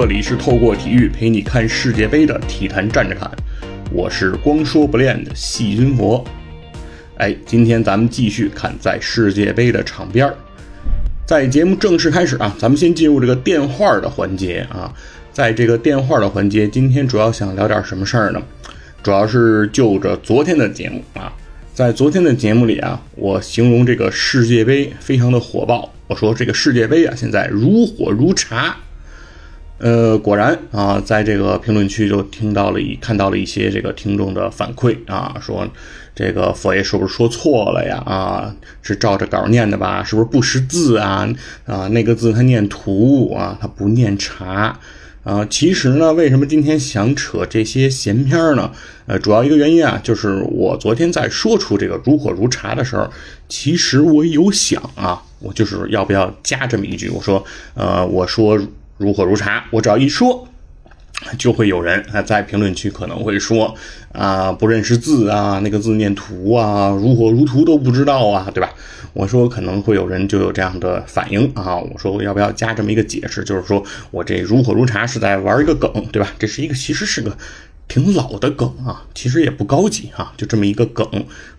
[0.00, 3.28] 这里是透过体育陪你看世界杯的体坛站着看，
[3.90, 6.24] 我是光说不练的细菌佛。
[7.16, 10.36] 哎，今天咱们继续看在世界杯的场边儿。
[11.26, 14.94] 在节目正式开始啊，咱们先进入这个电话的环节啊。
[15.32, 18.40] 在这个电话的环节，今天主要想聊点什么事儿呢？
[19.02, 21.32] 主要是就着昨天的节目啊。
[21.74, 25.92] 在昨天的节目里啊，我形容这个世界杯非常的火爆。
[26.06, 28.76] 我说这个世界杯啊，现在如火如茶。
[29.78, 35.66] 呃，果然啊，在这个评论区就听到了一看到了一些这个听众的反馈啊，说
[36.16, 38.02] 这个佛爷是不是说错了呀？
[38.04, 40.02] 啊，是照着稿念的吧？
[40.02, 41.28] 是不是不识字啊？
[41.64, 44.78] 啊，那个字他念图啊，他不念茶。
[45.24, 48.72] 啊，其实呢，为什么今天想扯这些闲篇呢？
[49.06, 53.06] 呃，主要一个原因啊，就是我昨天在说出这个如火如茶的时候，
[53.46, 58.58] 其实我有想啊，我就是要不要加这么一句，我说，呃，我说
[58.98, 60.46] 如火如茶，我只要一说。
[61.36, 63.74] 就会有人啊在评论区可能会说
[64.12, 68.72] 啊不认识字啊那个字念图啊如火如荼都不知道啊对吧？
[69.14, 71.76] 我说可能会有人就有这样的反应啊。
[71.76, 73.42] 我说我要不要加这么一个解释？
[73.42, 73.82] 就是说
[74.12, 76.32] 我这如火如茶是在玩一个梗对吧？
[76.38, 77.36] 这是一个其实是个
[77.88, 81.04] 挺老的梗啊，其实也不高级啊，就这么一个梗。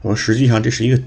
[0.02, 0.98] 我说实际上这是一个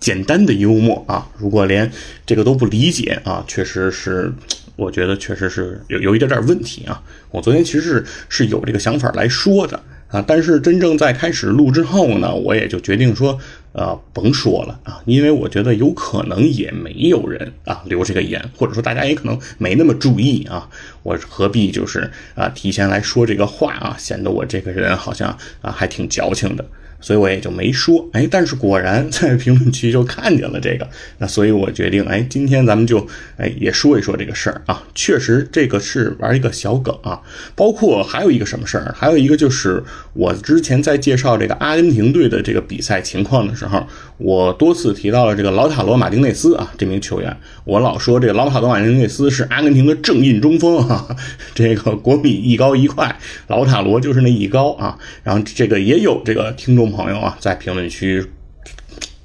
[0.00, 1.28] 简单的幽默啊。
[1.38, 1.88] 如果连
[2.26, 4.32] 这个都不理解啊，确实是。
[4.80, 7.02] 我觉得确实是有有一点点问题啊！
[7.30, 9.78] 我昨天其实是是有这个想法来说的
[10.08, 13.38] 啊，但是真正在开始录之后呢，我也就决定说，
[13.72, 20.66] 呃，甭说了啊，因为我觉得有可能也没有人啊留这个言，或者说大家也可能没那么注意啊，
[21.02, 25.28] 我何必就是啊提前来说这个话啊，显得我这个人好像
[25.60, 26.64] 啊还挺矫情的。
[27.00, 33.06] 所以我也就没说，哎，但是果然在评论区就看见了这个，那所以我决定，哎，今天咱们就，
[33.36, 34.82] 哎，也说一说这个事儿啊。
[34.94, 37.20] 确实，这个是玩一个小梗啊。
[37.54, 43.86] 包括还有一个什么事儿，还有一个就是我之前在介绍这个阿根廷队的这个比赛情况的时候，
[44.20, 47.34] 我多次提到了这个劳塔罗马丁内斯啊这名球员。
[47.64, 51.16] 我老说这个劳塔罗马丁内斯是阿根廷的正印中锋啊，
[51.54, 54.98] 这个国米一高一快，劳塔罗就是那一高啊。
[55.22, 56.90] 然后这个也有这个听众。
[56.90, 58.26] 朋友啊，在评论区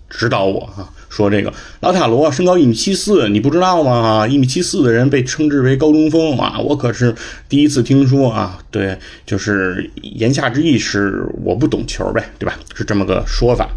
[0.08, 4.28] 指导我哈，说这个老塔罗身高一米七四，你不知道吗？
[4.28, 7.14] 一米七四的人被称之为高中锋啊，我可是
[7.50, 8.60] 第一次听说啊。
[8.70, 8.96] 对，
[9.26, 12.56] 就是言下之意是我不懂球呗，对吧？
[12.76, 13.68] 是这么个说法。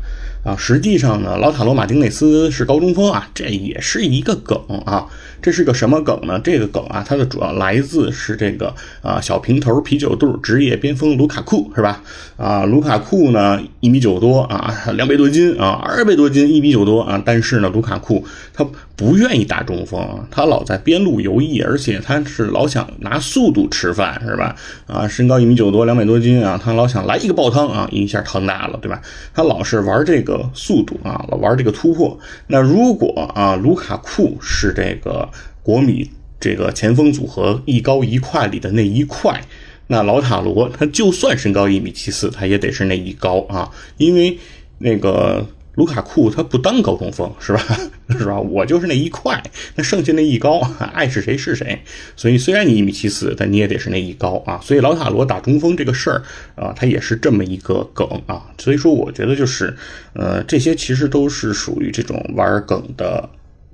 [0.49, 5.07] 啊，实际上呢，老塔罗马丁内斯是高中锋啊，这也是一个梗啊。
[5.43, 6.41] 这是个什么梗呢？
[6.43, 12.03] 这个梗啊，它的主要来自是这个啊小平头啤酒肚职业边锋卢卡库是吧？
[12.39, 18.67] 啊，卢卡库呢一米九多啊，两百多斤啊，二百多斤一米九多啊，但是呢，卢卡库他
[18.99, 24.57] 不愿意打中锋，他老在边路游弋，而且他是老想拿速度吃饭是吧？
[24.89, 29.01] 啊，身高一米九多，两百多斤啊，他老想来一个爆汤啊，一下汤大了对吧？
[29.33, 30.51] 他老是玩这个。
[30.53, 32.19] 速度啊，老玩这个突破。
[32.49, 35.29] 那如果啊，卢卡库是这个
[35.63, 36.11] 国米
[36.41, 39.41] 这个前锋组合一高一快里的那一块，
[39.87, 44.37] 那老塔罗他就算身高一米七四，他也得是那一高啊，因为
[44.79, 45.47] 那个。
[45.79, 47.63] 卢卡库他不当高中锋是吧？
[48.11, 48.37] 是吧？
[48.41, 49.41] 我就是那一块，
[49.77, 50.61] 那剩下那一高，
[50.93, 51.81] 爱是谁是谁。
[52.17, 54.59] 所以虽然你一米七四，但你也得是那一高啊。
[54.61, 56.23] 所以老塔罗打中锋这个事儿
[56.57, 58.51] 啊，他也是这么一个梗啊。
[58.59, 59.73] 所以说，我觉得就是，
[60.15, 63.31] 呃，这些其实都是属于这种玩梗的。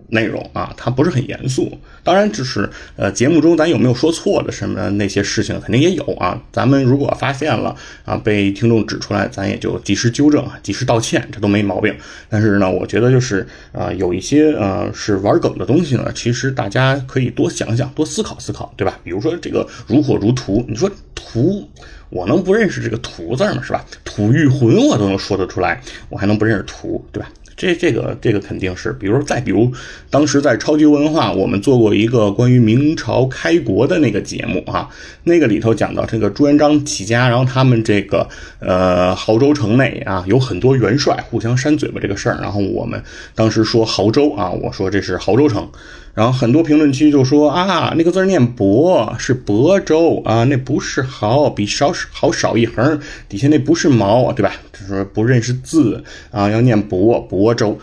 [0.09, 1.79] 内容啊，它不是很严肃。
[2.03, 6.41] 当然，就是呃，节目中咱有没有说错的什么那些事情，肯定也有啊。
[6.53, 11.95] 咱们如果发现了啊，被听众指出来，咱也就及时纠正啊，及时道歉，这都没毛病。
[12.29, 18.99] 但是呢，我觉得就是啊，有一些呃是玩梗的东西呢，其实大家可以多想想，多思考思考，对吧？
[19.03, 21.67] 比如说这个如火如荼，你说荼，
[22.11, 23.63] 我能不认识这个荼字吗？
[23.63, 23.85] 是吧？
[24.05, 25.81] 吐玉魂我都能说得出来，
[26.11, 27.29] 我还能不认识荼，对吧？
[27.57, 29.73] 这这个这个肯定是，比如再比如，
[30.11, 34.89] 当时在超级文化，我们做过一个关于明朝开国的那个节目啊，
[35.23, 38.29] 那个里头讲到这个朱元璋起家，然后他们这个
[38.59, 43.03] 呃亳州城内啊有很多元帅互相扇嘴巴这个事儿，然后我们
[43.35, 45.69] 当时说亳州啊，我说这是亳州城。
[46.15, 54.53] 然后很多评论区就说啊，那个字念亳，是亳州啊，那不是好，比少好少一横，底下那不是毛，对吧？
[54.71, 57.79] 他说不认识字啊，要念亳亳亳州。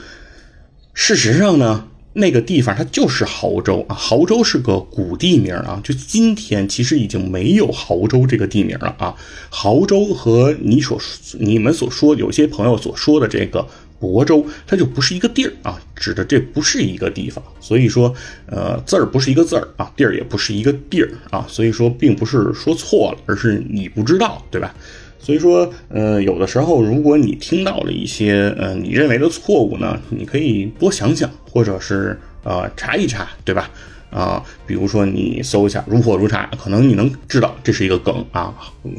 [0.93, 9.15] 事实上呢，那个地方它就是亳州啊，亳州是个古地名啊，就今天其实已经没有亳州这个地名了啊。
[9.51, 10.99] 亳州和你所
[11.39, 13.65] 你们所说有些朋友所说的这个
[14.01, 17.41] 亳州，它就不是一个地儿啊，指的这不是一个地方。
[17.61, 18.13] 所以说，
[18.47, 21.45] 呃，字儿不是一个字儿啊，地儿也不是一个地儿啊。
[21.47, 24.75] 所以说，并不是说错了，而是你不知道，对吧？
[25.21, 33.69] 所以说，呃，有的时候，如果你听到了一些呃你认为的错误呢，你可以多想想，或者是呃查一查，对吧？
[34.09, 38.53] 啊，比如说你搜一下“如火如茶”，可能你能知道这是一个梗啊，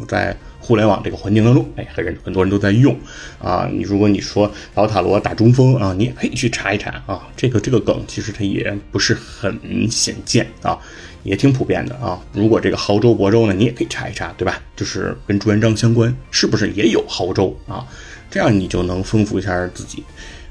[0.08, 2.96] 在互联网这个环境当中，哎，很人很多人都在用
[3.38, 3.68] 啊。
[3.70, 7.28] 你如果你说老塔罗打中锋啊，你也可以去查一查啊。
[7.36, 9.54] 这个这个梗其实它也不是很
[9.90, 10.78] 鲜见啊，
[11.22, 12.20] 也挺普遍的啊。
[12.32, 14.60] 如果这个亳州亳州呢，你也可以查一查，对吧？
[14.76, 17.86] 就是跟朱元璋相关，是不是也有亳州啊？
[18.30, 20.02] 这样你就能丰富一下自己。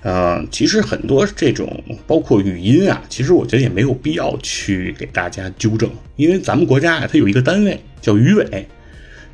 [0.04, 8.68] 呃，其实很多这种包括语音啊，其实我觉得也没有必要去给大家纠正，因为咱们国家啊，它有一个单位叫语委，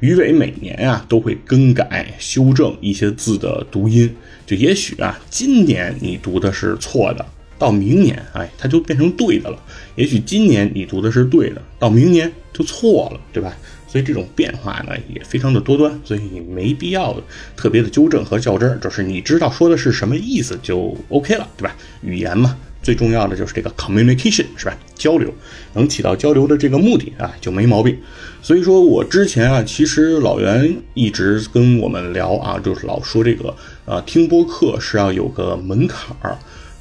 [0.02, 4.14] 语委每年啊都会更改修正一些字的读音，
[4.46, 7.26] 就也许啊今年你读的是错的，
[7.58, 9.58] 到明年哎它就变成对的了，
[9.96, 13.56] 也许今年你读的是对的，到明年就错了，对吧？
[13.90, 17.16] 所以这种变化呢也非常的多端，所以你没必要
[17.56, 21.74] 特别的纠正和较真儿，就是你知道说的是什么意思就 OK 了，对吧？
[22.02, 24.78] 语言嘛，最重要的就是这个 communication 是吧？
[24.94, 25.34] 交流
[25.74, 27.98] 能起到交流的这个目的啊，就没毛病。
[28.42, 33.56] 所以说我之前啊，其实老袁一直跟我们聊啊，就是老说这个
[33.86, 36.38] 呃，听播客是要有个门槛儿。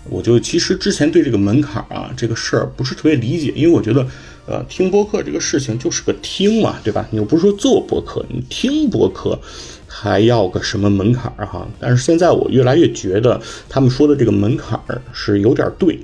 [0.08, 4.06] 我就其实之前对这个门槛啊这个事儿不是特别理解，因为我觉得，
[4.47, 7.06] 呃，听播客这个事情就是个听嘛，对吧？
[7.11, 9.38] 你又不是说做播客，你听播客
[9.87, 11.67] 还要个什么门槛儿哈？
[11.81, 15.99] 但是现在我越来越觉得他们说的这个门槛儿是有点对，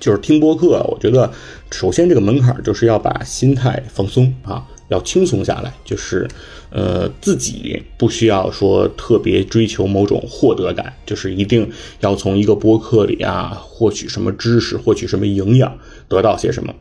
[0.00, 1.32] 就是听播客，我觉得
[1.70, 4.66] 首先这个门槛儿就是要把心态放松啊。
[4.88, 6.28] 要轻松下来，就是，
[6.70, 11.68] 呃，自己不需要说特别追求某种获得感，就是一定
[12.00, 15.78] 要从一个播客里啊获取什么知识，获取什么营养，
[16.08, 16.74] 得到些什么。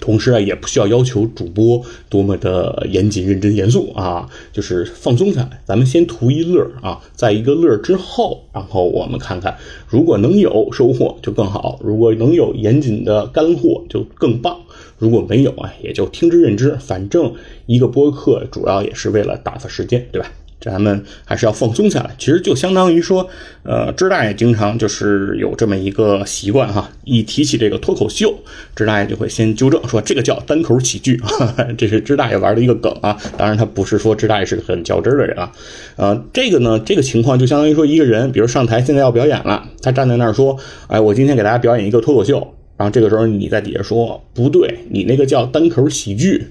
[0.00, 5.62] 同时啊，也不需要要求主播多么的严谨、认真、严肃啊，就是放松下来。
[5.66, 9.56] 咱们先图一乐啊，在一个乐之后，然后我们看看，
[9.86, 14.58] 如果能有收获就更好，如果能有严谨的干货就更棒。
[15.04, 16.74] 如果没有啊，也就听之任之。
[16.80, 17.34] 反正
[17.66, 20.30] 一个播客主要也是为了打发时间，对吧？
[20.60, 22.14] 咱们还是要放松下来。
[22.18, 23.28] 其实就相当于说，
[23.64, 28.34] 呃，知大爷经常就是有这么一个习惯哈，一提起这个脱口秀，
[28.74, 33.14] 知大爷就会先纠正说这个叫单口喜剧啊， 这是知大爷玩的一个梗啊。
[33.36, 35.52] 当然他不是说知大爷是个很较真的人啊。
[35.96, 40.56] 呃，这个呢，这个情况就相当于说一个人，比如上台现在要表演了，他站在那儿说，
[40.86, 42.53] 哎，我今天给大家表演一个脱口秀。
[42.76, 46.44] 然后这个时候你在底下说不对，你那个叫单口喜剧，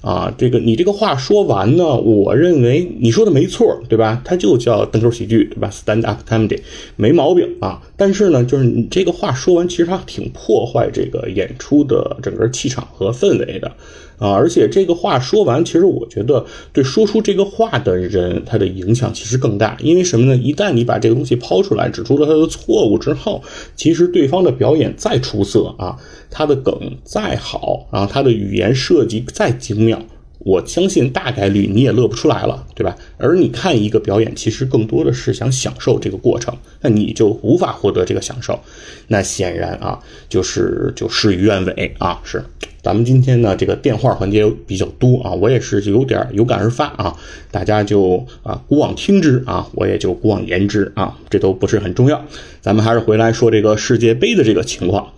[0.00, 4.20] 啊，这个你这个话说完呢，我认为你说的没错，对吧？
[4.24, 6.60] 它就叫单口喜剧，对吧？Stand up comedy，
[6.96, 7.80] 没毛病啊。
[7.96, 13.70] 但是呢，就是你这个话说完，其实它挺破坏这个演出的整个气场和氛围的。
[14.18, 19.76] 啊，而且这个话说完，其实我觉得对说出这个话的人，他的影响其实更大。
[19.80, 20.36] 因为什么呢？
[20.36, 23.42] 一旦你把这个东西抛出来，指出了他的错误之后，
[23.76, 25.96] 其实对方的表演再出色啊，
[26.30, 30.02] 他的梗再好，然后他的语言设计再精妙。
[30.48, 32.96] 我相信大概率你也乐不出来了，对吧？
[33.18, 38.58] 而你看一个表演，其实更多的是想享受这个过程，那你就无法获得这个享受。
[39.08, 42.18] 那显然啊，就是就事与愿违啊。
[42.24, 42.42] 是，
[42.82, 47.14] 咱们今天呢这个电话环节比较多啊，我也是有点有感而发啊，
[47.50, 52.24] 大家就啊姑妄听之啊，我也就姑妄言之啊，这都不是很重要。
[52.62, 55.12] 咱们还是回来说这个世界杯的这个情况。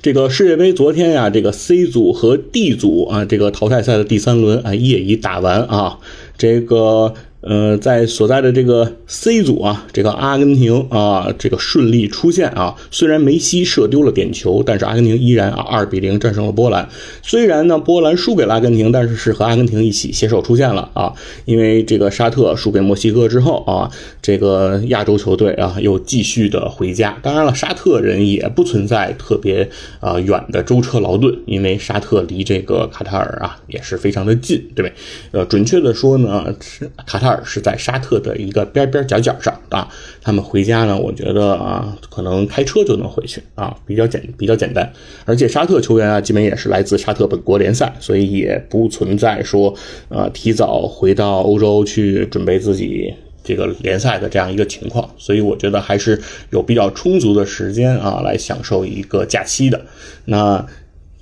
[0.00, 5.98] 这个世界杯昨天呀，这个 C 组和 D 组啊，这个淘汰赛的第三轮啊，业已打完啊，
[6.38, 7.14] 这个。
[7.48, 12.74] 呃，在所在的这个 C 组啊，这个阿根廷啊，这个顺利出线啊。
[12.90, 16.88] 虽然梅西射丢了点球，但是阿根廷依然啊二比零战胜了波兰。
[17.22, 21.12] 虽然呢波兰输给阿根廷，但是是和阿根廷一起携手出线了啊。
[21.44, 23.88] 因为这个沙特输给墨西哥之后啊，
[24.20, 27.16] 这个亚洲球队啊又继续的回家。
[27.22, 34.92] 当然了，沙特人也不存在特别啊远的舟车劳顿，因为沙特离这个卡塔尔啊也是非常的近，对不对？
[35.30, 37.35] 呃，准确的说呢，是卡塔尔。
[37.44, 39.88] 是在沙特的一个边边角角上啊，
[40.22, 44.92] 他们回家呢，我觉得啊，可能开车就能回去啊，比较简比较简单，
[45.24, 49.74] 而且沙特球员啊，基本也是来自沙特本国联赛，所以也不存在说
[50.08, 53.12] 呃提早回到欧洲去准备自己
[53.44, 59.84] 这个联赛的这样一个情况，所以我觉得还是有比较充足的时间啊，来享受一个假期的
[60.24, 60.66] 那。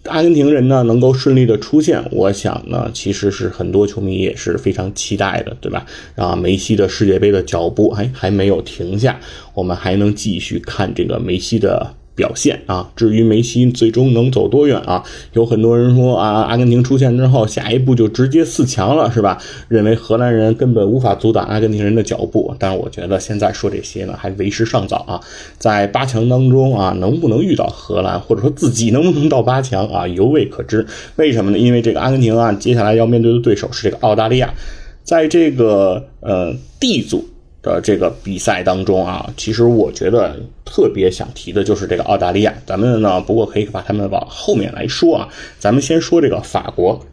[0.04, 5.86] 阿根廷人呢能够顺利的出现，我想呢，其实是很多球迷也是非常期待的，对吧？
[6.16, 9.18] 啊，梅西的世界杯的脚步还还没有停下，
[9.54, 11.94] 我们还能继续看这个梅西的。
[12.14, 15.02] 表现啊，至于梅西最终能走多远啊，
[15.32, 19.36] 有很多人说啊，阿根廷出现之后，下一步就直接四强了，是吧？
[19.68, 22.54] 认为荷兰人根本无法阻挡阿根廷人的脚步。
[22.58, 25.20] 但是我觉得现在说这些呢，还为时尚早啊。
[25.58, 30.86] 在八强当中啊，能不能遇到荷兰，或者说自己能不能到八强啊，犹未可知。
[31.16, 31.58] 为什么呢？
[31.58, 34.54] 因为这个阿根廷啊，接下来要面对的对手是这个澳大利亚，
[35.02, 37.28] 在这个呃 D 组。
[37.64, 42.54] 的这个比赛当中啊，其实我觉得特别想提的就是这个澳大利亚。
[42.66, 45.28] 咱们呢，不过可以把他们往后面来说啊。
[45.58, 47.04] 咱们先说这个法国。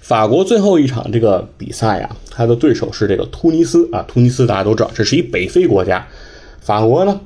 [0.00, 4.04] 法国最后一场这个比赛啊，他的对手是这个突尼斯啊。
[4.08, 6.08] 突尼斯大家都知道，这是一北非国家。
[6.60, 7.20] 法国呢，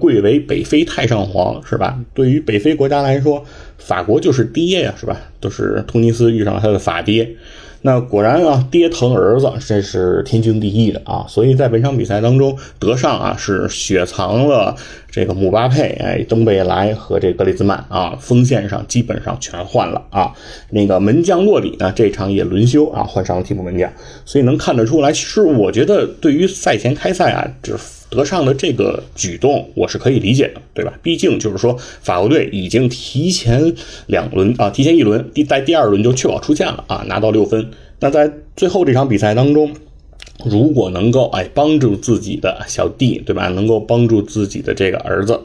[0.00, 1.98] 贵为北非太上皇，是吧？
[2.14, 3.44] 对于北非国家来说，
[3.76, 5.20] 法国就是爹呀，是吧？
[5.40, 7.28] 都是突尼斯遇上了他的法爹。
[7.82, 11.24] 那果然啊，爹疼儿子，这是天经地义的啊。
[11.28, 14.74] 所以在本场比赛当中，德尚啊是雪藏了
[15.10, 20.32] 这个姆巴佩、哎登贝莱和这格里兹曼啊，锋线上基本上全换了啊。
[20.70, 23.90] 那个门将洛里呢，这场也轮休啊，换上了替补门将。
[24.24, 27.97] 所以能看得出来，其实我觉得对于赛前开赛啊，就是。
[28.10, 30.98] 德尚的这个举动，我是可以理解的，对吧？
[31.02, 33.74] 毕竟就是说，法国队已经提前
[34.06, 37.70] 两轮啊，提前一轮，第在第二轮就确保出线了啊，拿到六分。
[38.00, 39.74] 那在最后这场比赛当中，
[40.44, 43.48] 如果能够哎帮助自己的小弟，对吧？
[43.48, 45.40] 能够帮助自己的这个儿子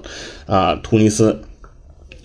[0.45, 1.41] 啊，突尼斯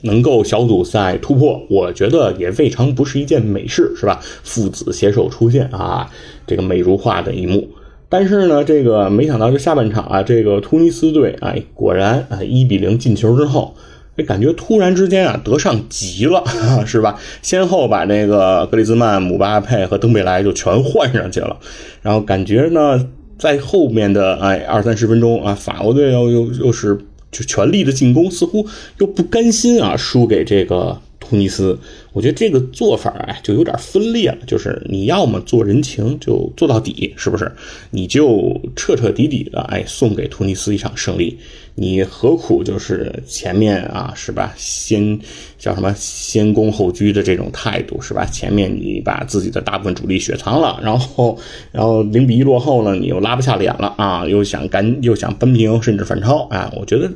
[0.02, 4.20] 能够小组赛突破，我觉得也未尝不是一件美事，是吧？
[4.44, 6.08] 父子携手出现啊，
[6.46, 7.68] 这个美如画的一幕。
[8.08, 13.74] 但是呢，这个没想到这下半场啊，这个突尼斯队哎，果然啊一比零进球之后，
[14.16, 16.42] 这感觉突然之间啊，德尚急了，
[16.86, 17.20] 是吧？
[17.42, 21.58] 先后把那个格里兹曼、姆巴佩和登贝莱就全换上去了，
[22.00, 23.06] 然后感觉呢，
[23.38, 26.96] 在后面的哎二三十分钟啊，法国队又又又是
[27.30, 28.66] 就全力的进攻，似乎
[28.98, 31.78] 又不甘心啊输给这个突尼斯。
[32.12, 34.38] 我觉得这个做法啊，就有点分裂了。
[34.46, 37.50] 就是你要么做人情就做到底，是不是？
[37.90, 41.38] 你就彻彻底底的哎，送给突尼斯一场胜利。
[41.74, 44.52] 你何苦就是前面啊，是吧？
[44.56, 45.16] 先
[45.56, 48.24] 叫什么先攻后居的这种态度，是吧？
[48.24, 51.38] 前面你把自己的大部分主力雪藏了，然后
[51.70, 57.08] 然后零比一落后了，你又拉不下脸了啊，又想赶又想扳平甚至反超啊，我觉得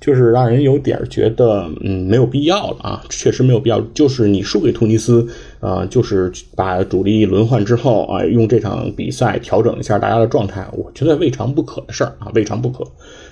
[0.00, 4.37] 就是让人有点觉得嗯没有必要了啊，确实没有必要，就是你。
[4.38, 5.26] 你输给突尼斯，
[5.58, 12.84] 啊，就是把主力轮换之后啊，用这场比赛调整一下大家的状态，我觉得未尝不可的事儿啊，未尝不可，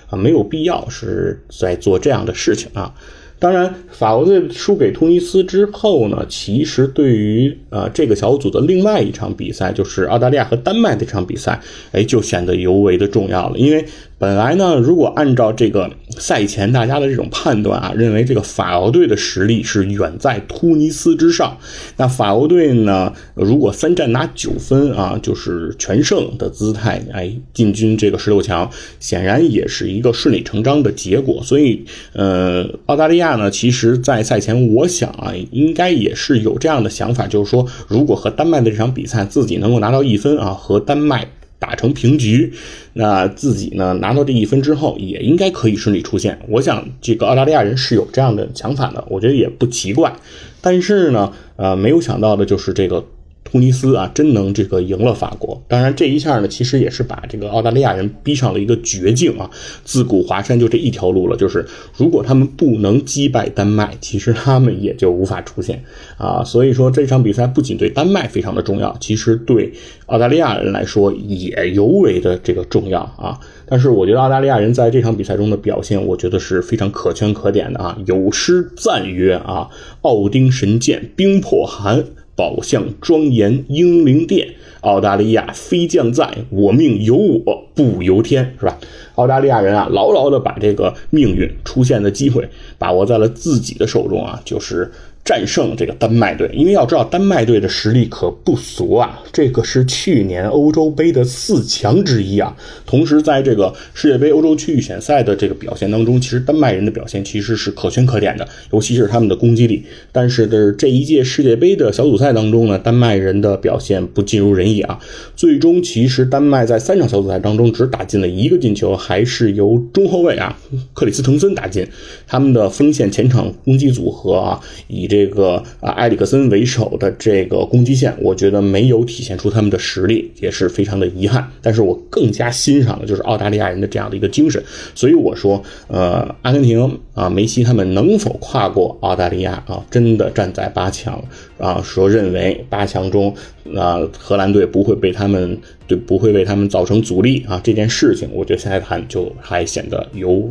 [0.09, 2.93] 啊，没有必要是在做这样的事情啊。
[3.39, 11.61] 当然，法国队输给突尼斯之后呢，其实对于呃这个小组的另外一场比赛，就是澳大利亚和丹麦这场比赛，
[11.91, 13.85] 哎，就显得尤为的重要了，因为。
[14.19, 21.55] 本来呢，如果按照这个赛前大家的这种判断啊，认为这个法国队的实力是远在突尼斯之上。
[21.97, 28.67] 那法国队呢，如果三战拿九分啊，就是全胜的姿态，哎，进军这个十六强，
[28.99, 31.43] 显然也是一个顺理成章的结果。
[31.43, 41.27] 所以，呃，澳大利亚呢，其实在赛前，我想啊，应该也是有这样的想法，就是说，如果和丹麦的这场比赛自己能够拿到一分啊，和丹麦。
[41.59, 42.53] 打成平局，
[42.93, 46.39] 那自己呢拿到这一分之后，也应该可以顺利出线。
[46.49, 50.15] 我想这个澳大利亚人是有这样的想法的，我觉得也不奇怪。
[50.61, 53.05] 但是呢，呃，没有想到的就是这个。
[53.49, 55.63] 突尼斯啊，真能这个赢了法国。
[55.69, 59.49] 当然，这一下呢，其实也是把这个澳大利亚人逼上了一个绝境啊。
[59.85, 65.81] 自古华山就这一条路了，就是如果他们不能击败丹麦，其实他们也就无法出现
[66.17, 66.43] 啊。
[66.43, 69.71] 所以说这场比赛不仅对丹麦非常的重要，其实对
[70.07, 73.39] 澳大利亚人来说也尤为的这个重要啊。
[73.65, 77.97] 但是我觉得澳大利亚人在这场比赛中的表现，我觉得是非常可圈可点的啊。
[78.05, 79.69] 有诗赞曰啊
[80.03, 82.03] ：“奥丁神剑，冰破寒。”
[82.37, 84.47] 宝相庄严英灵殿，
[84.81, 88.77] 澳大利亚飞将在，我命由我不由天，是吧？
[89.15, 94.91] 澳大利亚人啊，牢牢的把这个命运出现的机会把握在了自己的手中啊，就是。
[95.27, 102.55] 战胜这个丹麦队，因为要知道丹麦队的实力可不俗啊，这个是去年欧洲杯的四强之一啊。
[102.85, 109.83] 同时，在这个世界杯欧洲区预选赛的这个表现当中，其实丹麦人的表现其实是可圈可点的，尤其是他们的攻击力。
[110.13, 114.97] 但是的这一届世界杯的小组赛当中呢，丹麦人的表现不尽如人意啊。
[115.35, 120.57] 最终，其实丹麦在三场小组赛当中只打进了一个进球，还是由中后卫啊
[120.93, 121.85] 克里斯滕森打进。
[122.25, 125.16] 他们的锋线前场攻击组合啊，以这。
[125.17, 131.49] 这个啊埃里克森为首的这个攻击线，我觉得没有体现出他们的实力，也是非常的遗憾。
[131.59, 134.63] 但是我更加欣赏的就是澳大利亚人的这样的一个精神。
[134.93, 141.19] 所以我说，呃，阿根廷啊，梅西他们能否跨过澳大利亚啊，真的站在八强
[141.57, 143.33] 啊，说认为八强中
[143.75, 145.57] 啊荷兰队不会被他们
[145.87, 150.47] 对不会为他们造成阻力啊，这件事情，我觉得现在谈就还显得有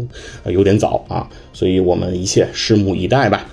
[0.46, 1.28] 有点早啊。
[1.52, 3.46] 所以我们一切拭目以待吧。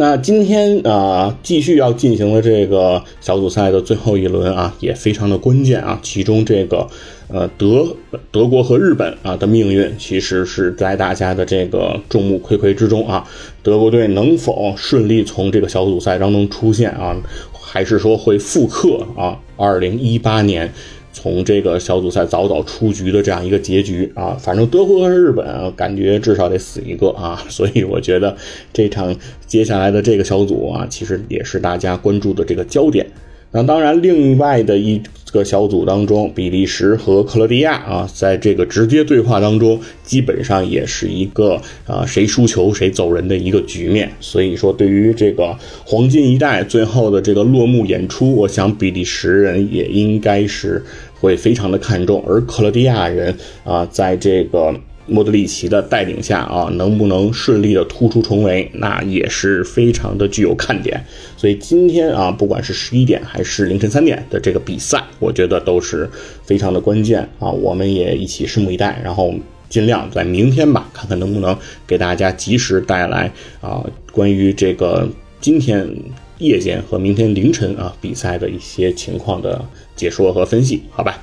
[0.00, 6.00] 那今天啊，继续要进行的这个小组赛的最后一轮啊，也非常的关键啊。
[6.02, 6.88] 其中这个
[7.28, 7.86] 呃德
[8.30, 13.28] 德国和日本啊的命运，其实是在大家的这个众目睽睽之中啊。
[13.62, 17.14] 德国队能否顺利从这个小组赛当中出现啊？
[17.52, 19.38] 还是说会复刻啊？
[19.58, 20.72] 二零一八年。
[21.12, 28.36] 从这个小组赛早早出局的这样一个结局啊，反正德国和日本感觉至少得死一个啊， 所以我觉得
[28.72, 29.14] 这场
[29.46, 33.06] 接下来的这个小组啊，其实也是大家关注的这个焦点。
[33.52, 35.02] 那当然，另外的一
[35.32, 44.08] 个小组当中，比利时和克罗地亚啊，在这个直接对话当中，基本上也是一个啊谁输球谁走人的一个局面。
[44.20, 50.84] 所以说，对于这个黄金一代最后的这个落幕演出，我想比利时人也应该是
[51.20, 54.72] 会非常的看重，而克罗地亚人啊，在这个。
[55.10, 61.04] 莫德里奇的带领下啊，能不能顺利的突出重围，那也是非常的具有看点。
[61.36, 66.08] 所以今天啊，不管是十一点还是凌晨三点的这个比赛，我觉得都是
[66.44, 67.50] 非常的关键啊。
[67.50, 69.34] 我们也一起拭目以待，然后
[69.68, 75.08] 尽量在明天吧，看看能不能给大家及时带来啊关于这个
[75.40, 75.88] 今天
[76.38, 79.64] 夜间和明天凌晨啊比赛的一些情况的
[79.96, 81.20] 解说和分析，好吧？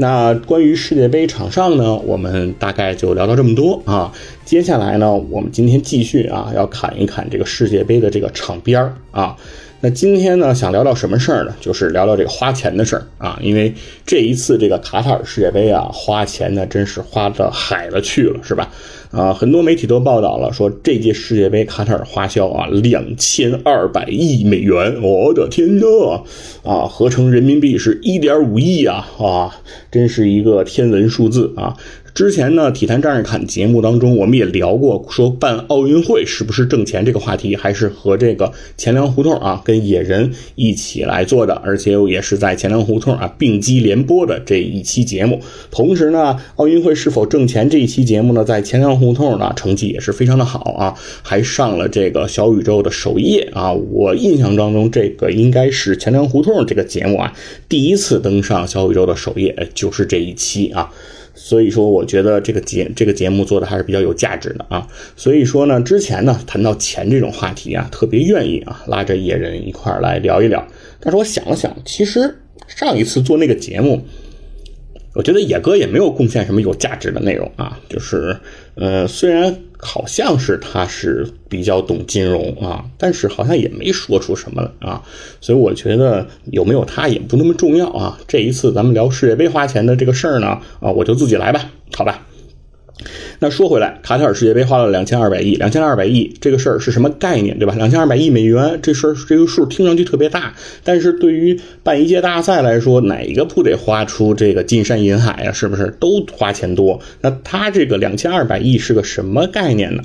[0.00, 4.10] 那关于世界杯场上呢，我们大概就聊到这么多啊。
[4.46, 9.36] 接下来呢，我们今天继续啊，要侃一侃这个世界杯的这个场边儿啊。
[9.82, 11.54] 那今天呢，想聊聊什么事儿呢？
[11.60, 13.38] 就是聊聊这个花钱的事儿啊。
[13.42, 13.74] 因为
[14.06, 18.70] 这一次这个卡塔尔世界杯啊，花钱呢真是花的海了去了，是吧？
[19.10, 26.22] 啊，很多媒体都报道了，说这届世界杯卡塔尔花销啊两千二百亿美元，我的天呐，
[26.62, 29.50] 啊，合成人民币是一点五亿啊，啊，
[29.90, 31.76] 真是一个天文数字啊。
[32.14, 45.40] 之前呢，体坛战士侃节目当中，我们也聊过，说办奥运会是不是挣钱这个话题，还是和这个钱粮胡同啊，跟野人一起来做的，而且也是在钱粮胡同啊并机联播的这一期节目。
[45.70, 53.72] 同时呢，奥运会是否挣钱这一期节目呢，在钱粮胡同呢成绩也是非常的好啊，还上了这个小宇宙的首页啊。
[53.72, 57.32] 我印象当中，这个应该是钱粮胡同这个节目啊
[57.68, 60.92] 第一次登上小宇宙的首页，就是这一期啊。
[61.34, 64.86] 所以说，我觉得这个节这个节目做的还是比较有价值的啊。
[65.16, 70.66] 所以说呢，之前呢谈到钱这种话题啊，特别愿意啊拉着野人一块儿来聊一聊。
[71.00, 74.02] 但是我想了想，其实上一次做那个节目。
[75.12, 78.36] 我觉得野哥也没有贡献什么有价值的内容啊，就是，
[78.76, 85.02] 呃，虽然好像是他是比较懂金融啊，但是好像也没说出什么来啊，
[85.40, 88.18] 所以我觉得有没有他也不那么重要啊。
[88.28, 92.26] 这一次咱们聊世界杯花钱的这个事儿呢，啊，我就自己来吧，好吧。
[93.38, 97.74] 那说回来，卡塔尔世界杯花了两千二百亿，两千二百亿这个事儿是什么概念，对吧？
[97.76, 105.52] 两千二百亿美元这事儿，这个数听上去特别大，但是对于办一届大赛来说，哪一个不得花出这个金山银海啊？
[105.52, 107.00] 是不是都花钱多？
[107.22, 110.02] 那他这个两千二百亿是个什么概念呢？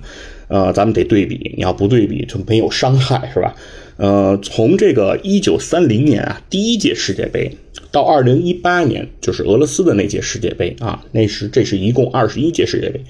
[0.47, 3.55] 呃，咱们得对比，你要不对比就没有伤害，是吧？
[3.97, 7.57] 呃，从这个一九三零年啊，第一届世界杯
[7.95, 13.05] 到二零一八年，就是俄罗斯的那届世界杯啊，那是这是一共二十一届世界杯，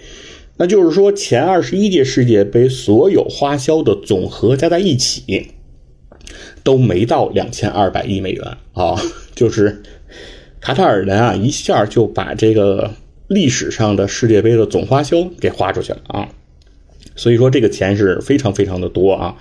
[0.58, 5.48] 那就是说前二十一届世界杯所有花销的总和加在一起，
[6.62, 9.02] 都没到两千二百亿美元啊，
[9.34, 9.82] 就是
[10.62, 12.94] 卡塔尔人啊一下就把这个
[13.28, 16.30] 历史上的世界杯的总花销给花出去了啊。
[17.16, 19.36] 所以说这个钱是非常非常的多啊，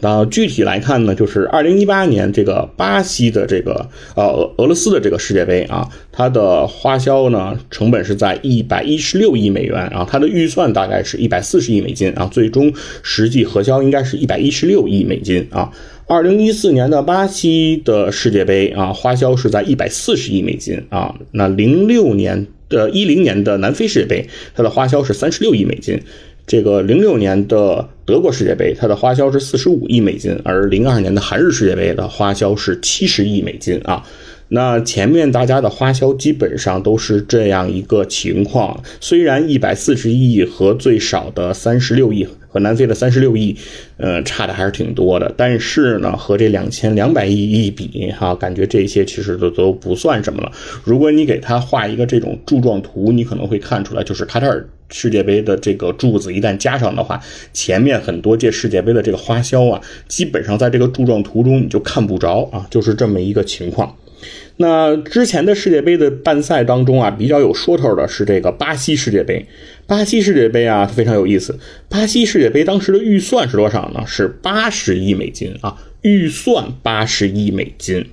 [0.00, 15.70] 那具体来看呢，就是二零一八年这个巴西的这个呃俄俄罗斯的这个世界杯啊，它的花销呢成本是在一百一十六亿美元啊，它的预算大概是一百四十亿美金啊，最终实际核销应该是一百一十六亿美金啊。
[16.06, 26.02] 二零一四年的巴西的世界杯啊，花销是在一百四十亿美金啊，那零六年的一零年的南非世界杯，它的花销是三十六亿美金。
[26.46, 34.04] 这个零六年的德国世界杯，它的花销是四十五亿美金，而零二年的韩日世界杯的花销是七十亿美金啊。
[34.52, 43.56] 那前面大家的花销基本上都是这样一个情况，虽然一百四十亿和最少的三十六亿和南非的三十六亿，
[43.96, 50.50] 呃，差的还是挺多的，但是呢，和这两千两百亿一比，哈，感觉这些其实都都不算什么了。
[50.82, 57.20] 如果你给他画一个这种柱状图，你可能会看出来，就是卡塔尔世界杯的这个柱子一旦加上的话，
[57.52, 63.94] 前面很多届世界杯的这个花销啊，基本上在这个柱状图中你就看不着啊，就是这么一个情况。
[64.58, 69.46] 那之前的世界杯的办赛当中啊，比较有说头的是这个巴西世界杯。
[69.86, 71.58] 巴西世界杯啊，非常有意思。
[71.88, 74.04] 巴西世界杯当时的预算是多少呢？
[74.06, 78.06] 是八十亿美金啊，预算八十亿美金。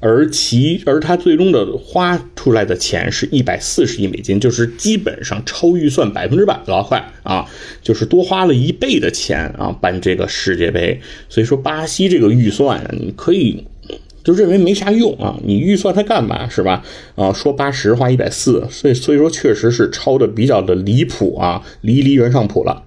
[0.00, 7.46] 而其而他最终的花出来的钱是一百四十亿美金，就是基本上超预算百分之百了，快啊，
[7.82, 11.00] 就是多花了一倍的钱啊，办这个世界杯。
[11.28, 13.64] 所以说，巴西这个预算你可以。
[14.22, 16.82] 就认为没啥用啊，你预算它干嘛是吧？
[17.14, 22.82] 啊，说八十花一百四，所以所以说确实是超的比较的离谱啊，离离原上谱了，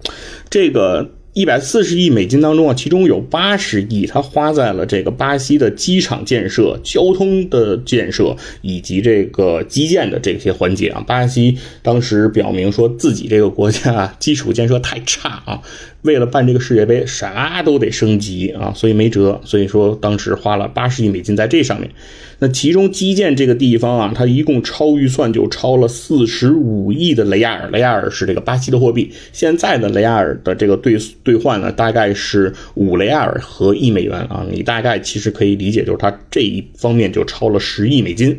[0.50, 1.10] 这个。
[1.36, 11.04] 一百四十亿美金当中啊，其中有八十亿，它花在了这个巴西的机场建设、交通的建设以及这个基建的这些环节啊。
[11.06, 15.60] 巴西当时表明说自己这个国家基础建设太差啊，
[16.06, 19.38] 为了办这个世界杯，啥都得升级啊，所以没辙。
[19.44, 21.90] 所以说当时花了八十亿美金在这上面。
[22.38, 29.10] 那其中基建这个地方啊，它一共超预算就超了四十五亿的雷亚尔，雷亚尔是这个巴西的货币。
[29.32, 34.46] 现在的雷亚尔的这个兑兑换呢，大概是五雷亚尔和一美元啊。
[34.50, 38.38] 你大概其实可以理解，就是它这一方面就超了十亿美金。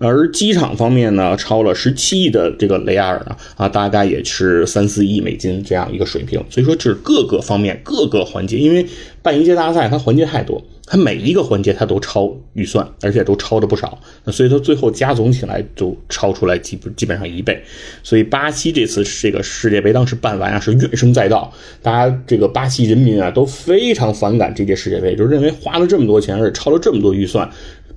[0.00, 6.42] 而机场方面呢，超了十七亿的这个雷亚尔呢，啊，大概也是三四亿美金这样一个水平。
[6.48, 8.86] 所以说，就是各个方面各个环节，因为
[9.22, 10.62] 办一届大赛它环节太多。
[10.92, 17.62] 它每一个环节它都超预算，而且都超的不少，那所以它最后加总起来就超出来基基本上一倍。
[18.02, 27.48] 所以巴西这次这个世界杯当时办完啊是怨声载道，大家这个巴西人民啊都非常反感这届世界杯，就认为花了这么多钱，而且超了这么多预算。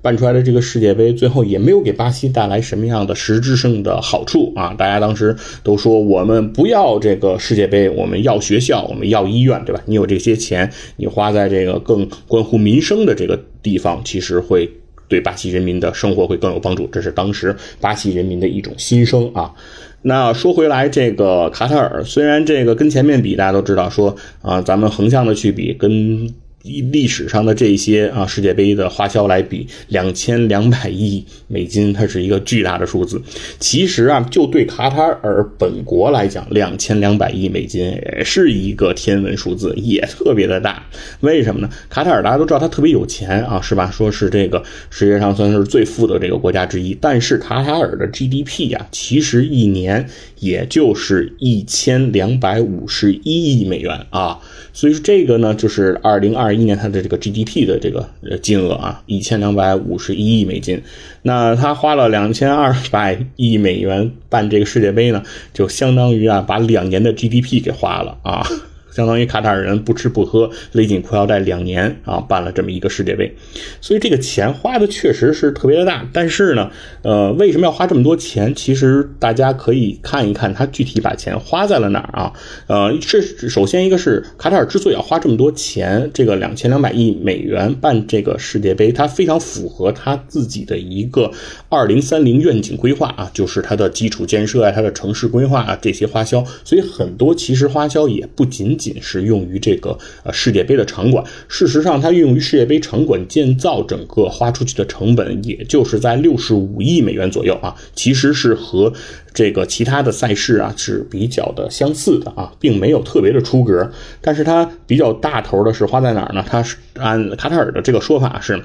[0.04, 4.74] 办出来的这个世界杯，最后也没有给巴西带来什么样的实质性的好处啊！
[4.76, 9.80] 大家当时都说，我们不要这个世界杯，我们要学校，我们要医院，对吧？
[9.86, 14.70] 你有这些钱，你花在这个更关乎民生的这个地方，其实会
[15.08, 16.86] 对巴西人民的生活会更有帮助。
[16.88, 19.54] 这是当时巴西人民的一种心声啊。
[20.02, 26.28] 那说回来，这个卡塔尔虽然这个跟前面比，大家都知道说啊，咱们横向的去比跟。
[26.66, 33.20] 以历史上的这些啊世界杯的花销来比，两千两百亿美金，它是一个巨大的数字。
[33.60, 40.82] 其实啊，就对卡塔尔本国来讲，两千两百亿美金也是一个天文数字，也特别的大。
[41.20, 41.68] 为什么呢？
[41.90, 43.90] 卡塔尔大家都知道，它特别有钱啊，是吧？
[43.90, 46.96] 说是这个世界上算是最富的这个国家之一。
[46.98, 54.40] 但是卡塔尔的 GDP 呀，其实一年也就是一千两百五十一亿美元啊。
[54.72, 58.08] 所以说这个呢，就是二零二一年它的这个 GDP 的这个
[58.42, 60.80] 金额啊，一千两百五十一亿美金。
[61.22, 68.46] 那他花了两千二百亿美元办这个世界杯呢，就相当于啊，把两年的 GDP 给花了啊。
[68.94, 73.34] 相当于卡塔尔人不吃不喝勒紧裤腰带两年啊，办了这么一个世界杯，
[73.80, 76.08] 所以这个钱花的确实是特别的大。
[76.12, 76.70] 但是呢，
[77.02, 78.54] 呃，为什么要花这么多钱？
[78.54, 82.32] 其实大家可以看一看他具体把钱花在了哪儿啊？
[82.68, 91.32] 呃，这首先一个是卡塔尔之所以要花这么多钱，这个两千两百亿美元办这个世界杯，它非常符合他自己的一个
[91.68, 96.44] 二零三零愿景规划啊，就是它的基础建设啊，它的城市规划啊这些花销。
[96.62, 98.83] 所以很多其实花销也不仅仅。
[98.84, 108.92] 仅是用于这个呃世界杯的场馆，事实上它用于世界杯场馆建造整个花出去的成本，也就是在六十五亿美元左右啊，其实是和
[109.32, 113.90] 这个其他的赛事啊是比较的相似的啊，并没有特别的出格。
[114.20, 116.44] 但是它比较大头的是花在哪儿呢？
[116.46, 118.60] 它是按卡塔尔的这个说法是。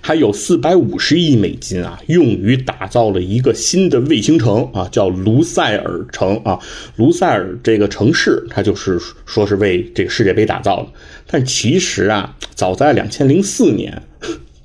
[0.00, 6.58] 还有四百五十亿美金啊，用于打造了一个新的卫星城啊，叫卢塞尔城啊。
[6.96, 10.88] 卢塞尔这个城市，它就是说是为这个世界杯打造的。
[11.26, 14.02] 但其实啊，早在两千零四年，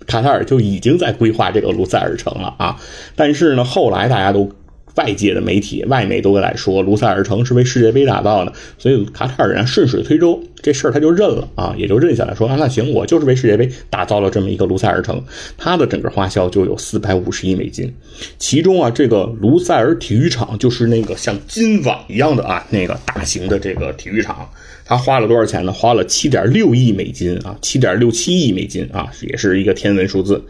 [0.05, 2.75] 卡塔尔就已经在规划这个卢塞尔城了啊。
[3.15, 4.51] 但是呢，后来大家都。
[4.97, 15.23] 外界的媒体、外媒都来说，卢塞尔城是为世界杯打造的，所以卡塔尔人顺水推舟，这事儿他就认了啊，也就认下来说啊，那行，我就是为世界杯打造了这么一个卢塞尔城，
[15.57, 17.93] 它的整个花销就有四百五十亿美金，
[18.37, 24.49] 其中啊，这个卢塞尔体育场就是那个像金网一样的啊，那个大型的这个体育场，
[24.87, 25.73] 他花了多少钱呢？
[25.73, 30.41] 花了七点六亿美金啊，七点六七亿美金啊，也是一个天文数字。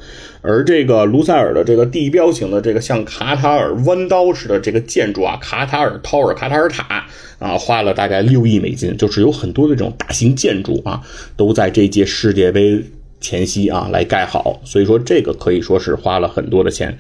[0.44, 7.08] 而这个卢塞尔的这个地标型的这个像卡塔尔弯刀似的这个建筑啊，卡塔尔塔尔卡塔尔塔
[7.40, 11.02] 啊，花了大概六亿美金，就是有很多的这种大型建筑啊，
[11.36, 12.84] 都在这届世界杯
[13.20, 16.96] 前夕啊来盖好，所以说这个可以说是花了很多的钱。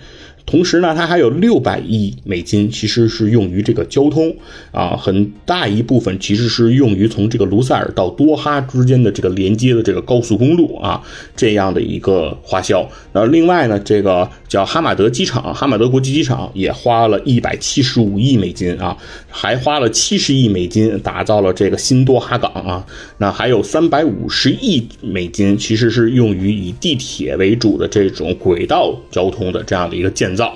[0.48, 4.34] 同时呢，它还有六百亿美金，其实是用于这个交通
[4.72, 11.04] 啊，很大一部分其实是用于从这个卢塞尔到多哈之间的这个连接的这个高速公路啊，
[11.36, 12.90] 这样的一个花销。
[13.12, 18.96] 那另外呢，这个叫哈马德机场，哈马德国际机场也花了一百七十五亿美金啊，
[19.28, 22.86] 还花了七十亿美金打造了这个新多哈港啊。
[23.18, 30.37] 那还有三百五十亿美金，其实是用于以地铁为主的这种轨道交通的这样的一个建。
[30.38, 30.56] 造，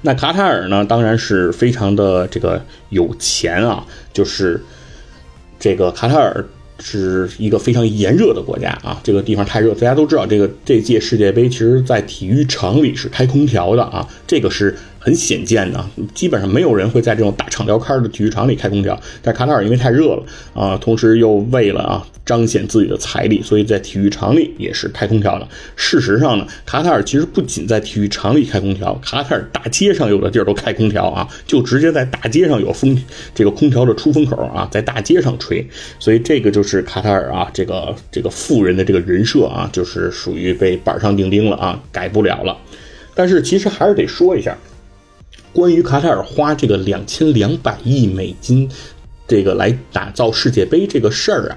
[0.00, 0.84] 那卡塔尔呢？
[0.84, 4.62] 当然是非常的这个有钱啊，就是
[5.58, 6.46] 这个卡塔尔
[6.78, 14.74] 是一个非常炎热的国家啊，这个地方太热，大家都知道，这个这届世界杯其实在体育场里是开空调的啊，这个是。
[15.06, 19.00] 很显见的，基本上没有人会在这种大敞料开的体育场里开空调。
[19.22, 25.46] 但卡塔尔因为太热了啊，同时又为了啊彰显自己的财力，所以在体育场里也是开空调的。
[25.76, 33.00] 事实上呢，卡塔尔其实不仅在体育场里开空调，卡塔尔大街上有的地儿都开空调啊，就直接在大街上有风
[33.32, 35.64] 这个空调的出风口啊，在大街上吹。
[36.00, 42.58] 所以这个就是卡塔尔啊，这个这个富人的这个人设啊，就是属于被板上钉钉了啊，改不了了。
[43.14, 44.52] 但是其实还是得说一下。
[45.56, 48.68] 关于卡塔尔花这个两千两百亿美金，
[49.26, 51.56] 这个来打造世界杯这个事儿啊，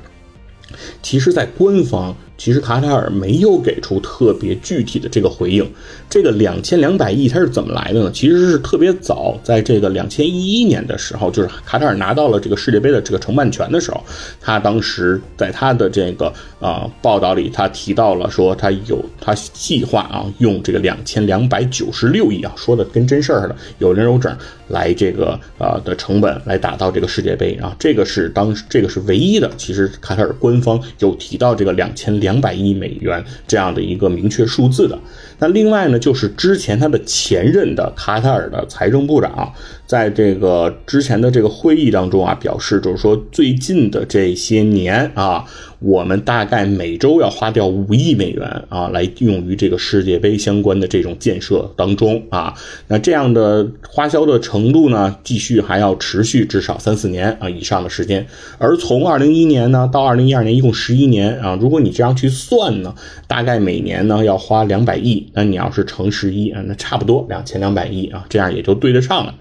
[1.02, 2.16] 其实，在官方。
[2.40, 5.70] 其实卡塔尔没有给出特别具体的这个回应。
[6.10, 8.12] 这个两千两百亿它是怎么来的呢？
[8.12, 14.02] 其实是特别早，在这个两千一一年的时候，就是卡塔尔拿到了这个世界杯的这个承办权的时候，
[14.40, 24.36] 他当时在他的这个啊报道里，他提到了说他有他计划啊用这个两千两百九十六亿啊，说的跟真事儿似的，有零有整
[24.70, 29.52] 来这个啊的成本来打造这个世界杯啊，这个是当时这个是唯一的。
[29.58, 32.29] 其实卡塔尔官方有提到这个两千两。
[32.30, 34.98] 两百亿美元这样的一个明确数字的。
[35.40, 39.54] 那另外呢，就是之前他的前任的卡塔尔的财政部长，
[39.86, 45.46] 在这个之前的这个会议当中啊，表示就是说，最近的这些年啊，
[45.80, 52.54] 我们大概每周要花掉五亿美元啊，来用于这个世界杯相关的这种建设当中啊。
[52.88, 58.28] 那这样的花销的程度呢，继续还要持续至少三四年啊以上的时间。
[58.58, 62.94] 而从二零一一年呢到二零一二年，一共十一年啊，如果你这样去算呢，
[63.26, 65.28] 大概每年呢要花两百亿。
[65.34, 69.36] 那你要是乘十一啊，那差不多两千两百亿啊，这样也就对得上了。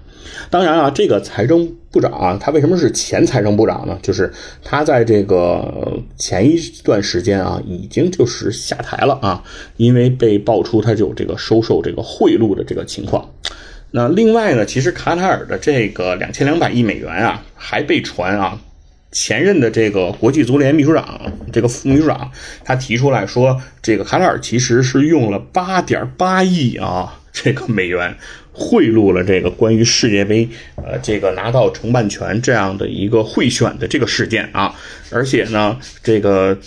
[0.51, 3.99] 当然啊，这个财政部长啊，他为什么是前财政部长呢？
[4.03, 4.31] 就是
[4.63, 9.43] 他在这个前一段时间啊，已经就是下台了啊，
[9.77, 13.31] 因为被爆出他有这个收受这个贿赂的这个情况。
[13.91, 18.61] 那另外呢，其实卡塔尔的这个两千两百亿美元啊，还被传啊。
[19.11, 22.31] 前任的这个国际足联秘书长，这个副秘书长，
[22.65, 28.17] 他提出来说，这个卡塔尔其实是用了八点八亿啊，这个美元
[28.53, 34.75] 贿赂了这个关于世界杯，呃，这个拿到承办权这样的一个贿选的这个事件啊，
[35.11, 36.59] 而且呢，这个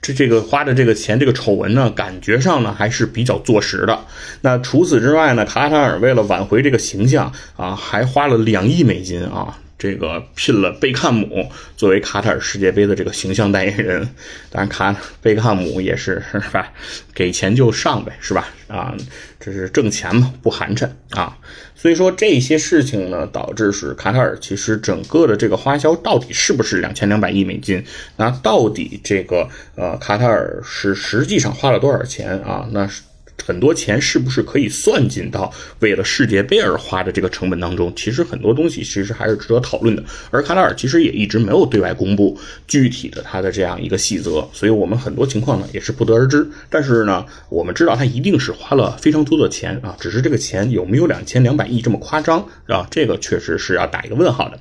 [0.00, 4.06] 这这个花的这个钱，这个丑闻呢，感觉上呢还是比较坐实的。
[4.40, 9.58] 那除此之外呢，卡塔尔为了挽回这个形象啊，还花了两亿美金啊。
[9.84, 14.08] 这个聘了贝克汉姆作为卡塔尔世界杯的这个形象代言人，
[14.48, 16.72] 当然卡贝克汉姆也是 是吧，
[17.12, 18.48] 给钱就上呗，是吧？
[18.66, 18.96] 啊，
[19.38, 21.36] 这是挣钱嘛，不寒碜啊。
[21.76, 27.84] 所以说这些事情呢，导致是卡塔尔其实整个的这个花销到底是不是两千两百亿美金？
[28.16, 32.66] 那到底这个呃卡塔尔是实际上花了多少钱啊？
[32.72, 33.02] 那是。
[33.44, 37.92] 很多钱是不是可以算进到为了世界杯而花的这个成本当中？
[37.94, 40.02] 其实很多东西其实还是值得讨论的。
[40.30, 46.48] 而卡塔尔其实也一直没有对外公布具体的它的这样一个细则，所以我们很多情况呢也是不得而知。
[46.70, 52.86] 但是呢，我们知道它一定是花了非常多的钱啊，只是这个钱有没有两千两百亿这么夸张啊？
[52.90, 54.58] 这个确实是要打一个问号的。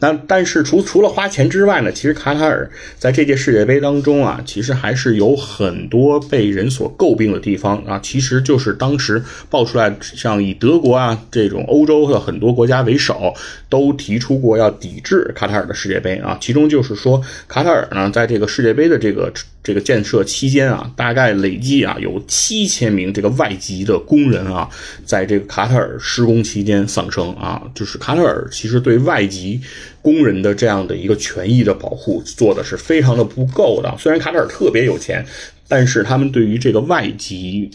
[0.00, 8.00] 那但是除除了花钱之外呢，其实卡塔尔在这届世界杯当中啊，其实还是有很多被人所诟病的地方啊。
[8.02, 13.34] 其实就是当时爆出来，像以德国啊这种欧洲的很多国家为首，
[13.68, 16.38] 都提出过要抵制卡塔尔的世界杯啊。
[16.40, 19.30] 其中就是说，卡塔尔呢在这个世界杯的这个
[19.62, 24.66] 这个建设期间啊，大概累计啊有七千名这个外籍的工人啊，
[25.04, 27.62] 在这个卡塔尔施工期间丧生啊。
[27.74, 29.60] 就是卡塔尔其实对外籍。
[30.02, 33.94] 工人的这样的一个权益的保护做的是非常的不够的。
[33.98, 35.24] 虽然卡塔尔特别有钱，
[35.68, 37.70] 但是他们对于这个外籍。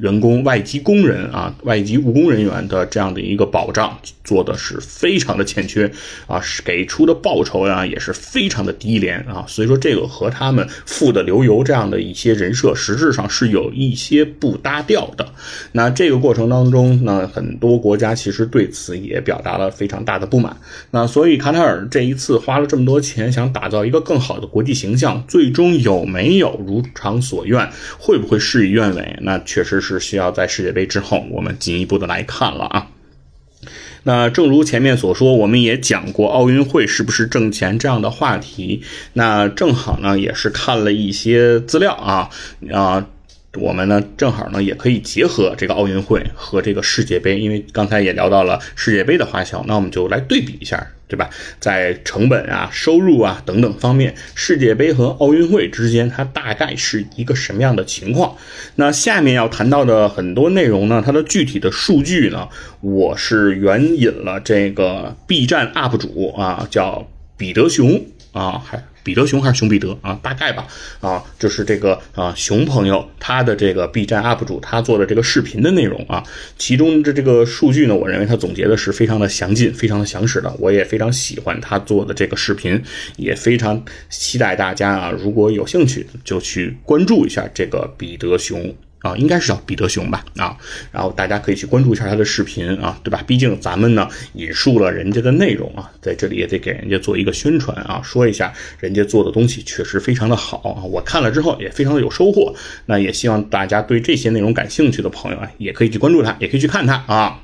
[0.00, 5.90] 人工外籍工人啊，外籍务工人员的这样的一个保障做的是非常的欠缺
[6.26, 15.28] 啊，是给出的报酬呀也是非常的低廉啊，所以说这个和他们富的流油这样的一些人设实质上是有一些不搭调的。
[15.72, 20.56] 那这个过程当中呢，很多国家其实对此也表达了非常大的不满。
[20.92, 27.68] 那所以卡塔尔这一次花了这么多钱，想打造一个更好的国际形象，最终有没有如偿所愿？
[27.98, 29.18] 会不会事与愿违？
[29.20, 29.89] 那确实是。
[29.98, 32.86] 是需要在世界杯之后，我们进一步的来看了啊。
[34.04, 38.82] 那正如前面所说，我们也讲过奥运会是不是挣钱这样的话题。
[39.12, 42.30] 那正好呢，也是看了一些资料啊
[42.72, 43.06] 啊。
[43.56, 51.28] 我们呢，正好呢，也可以结合这个奥运会和这个世界杯，因为刚才也聊到了世界杯的花销，那我们就来对比一下，对吧？
[51.58, 58.36] 在成本啊、收入啊等等方面，世界杯和奥运会之间它大概是一个什么样的情况？
[58.76, 62.48] 那下面要谈到的很多内容呢，它的具体的数据呢，
[62.80, 68.80] 我是援引了这个 B 站 UP 主啊，叫彼得熊啊，还。
[69.02, 70.18] 彼得熊还是熊彼得啊？
[70.22, 70.66] 大概吧
[71.00, 76.22] 啊，就是这个啊，熊朋友他的这个 B 站 UP 主他做的这个视频的内容啊，
[76.58, 82.82] 其中的这个数据呢，我认为他总结的是非常的详尽、非常的详实的，我也非常喜欢他做的这个视频，
[83.16, 88.74] 也非常期待大家啊，如果有兴趣就去关注一下这个彼得熊。
[89.00, 90.24] 啊，应该是叫彼得熊吧？
[90.36, 90.56] 啊，
[90.92, 93.22] 然后大家可以去关注一下他的视频啊，对吧？
[93.26, 102.54] 毕竟咱们呢引述了人家的内容啊，在这里也得给人家做一个宣传啊，说一下人家做的东西确实非常的好啊，我看了之后也非常的有收获。
[102.86, 107.40] 那也希望大家对这些内容感兴趣的朋友啊，也可以去关注他，也可以去看他啊。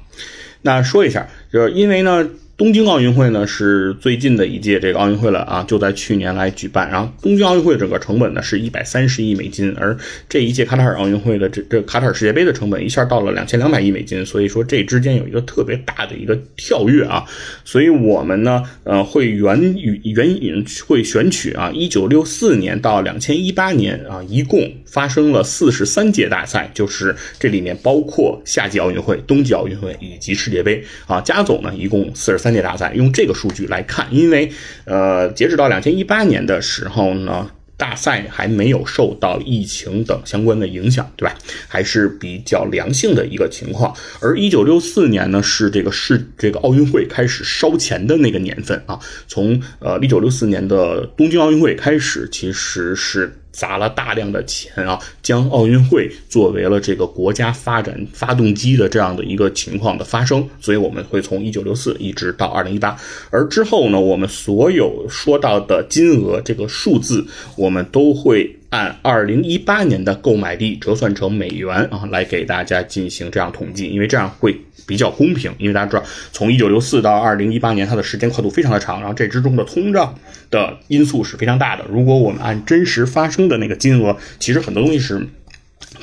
[0.62, 2.28] 那说一下，就是因为呢。
[2.56, 6.88] 东京奥运会呢是最近的一届这个奥运会了啊，就在去年来举办。
[6.88, 9.94] 然后东京奥运会整个成本呢是一百三十亿美金，而
[10.26, 17.26] 这一届卡塔尔奥运会的这这卡塔尔世界杯的成本一下到了两千两百亿美金，所以说这之间有一个特别大的一个跳跃啊。
[17.62, 32.45] 所以我们呢呃会援引援引会选取啊一九六四年到两千一八年啊一共发生了四十三届大赛，就是这里面包括夏季奥运会、冬季奥运会以及世界杯啊加总呢一共四十。
[32.45, 34.52] 三三届大赛用这个数据来看，因为
[34.84, 41.34] 呃，截止到两千一八年的时候呢，大赛还没有受到疫情等相关的影响，对吧？
[41.66, 43.92] 还是比较良性的一个情况。
[44.20, 49.00] 而一九六四年呢，是这个是这个奥运会开始烧钱的那个年份啊。
[49.26, 53.40] 从呃一九六四年的东京奥运会开始，其实是。
[53.56, 62.94] 砸了大量的钱啊，将奥运会作为了这个国家发展发动机的这样的一个情况的发生，所以我们会从一九六四一直到二零一八，
[63.30, 68.54] 而之后呢，我们所有说到的金额这个数字，我们都会。
[68.70, 75.52] 按二零一八年的购买力折算成美元啊，来给大家进行这样统计，因为这样会比较公平。
[75.58, 76.02] 因为大家知道，
[76.32, 80.18] 从一九六四到二零一八年，它的时间跨度非常的长，然后这之中的通胀
[80.50, 81.84] 的因素是非常大的。
[81.88, 85.26] 如果我们按真实发生的那个金额，其实很多东西是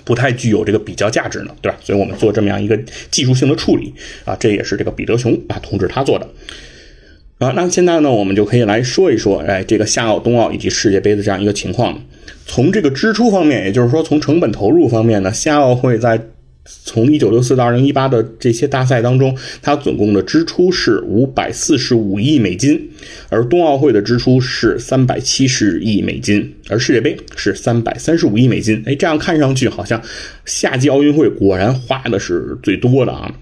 [0.05, 1.77] 不太具有这个比较价值的，对吧？
[1.81, 2.77] 所以我们做这么样一个
[3.11, 3.93] 技术性的处理
[4.25, 6.27] 啊，这也是这个彼得熊啊同志他做的。
[7.43, 11.99] 啊，那现在呢，我们就可以来说一说，哎，这个夏奥、冬奥以及世界杯的这样一个情况。
[12.45, 16.19] 从这个支出方面，也就是说从成本投入方面呢，夏奥会在
[16.65, 22.89] 从一九六四到二零一八的这些大赛当中，它总共的支出是五百四十五亿美金，
[23.29, 28.81] 而冬奥会的支出是三百七十亿美金，而世界杯是三百三十五亿美金。
[28.85, 30.01] 哎，这样看上去好像
[30.45, 33.33] 夏季奥运会果然花的是最多的啊。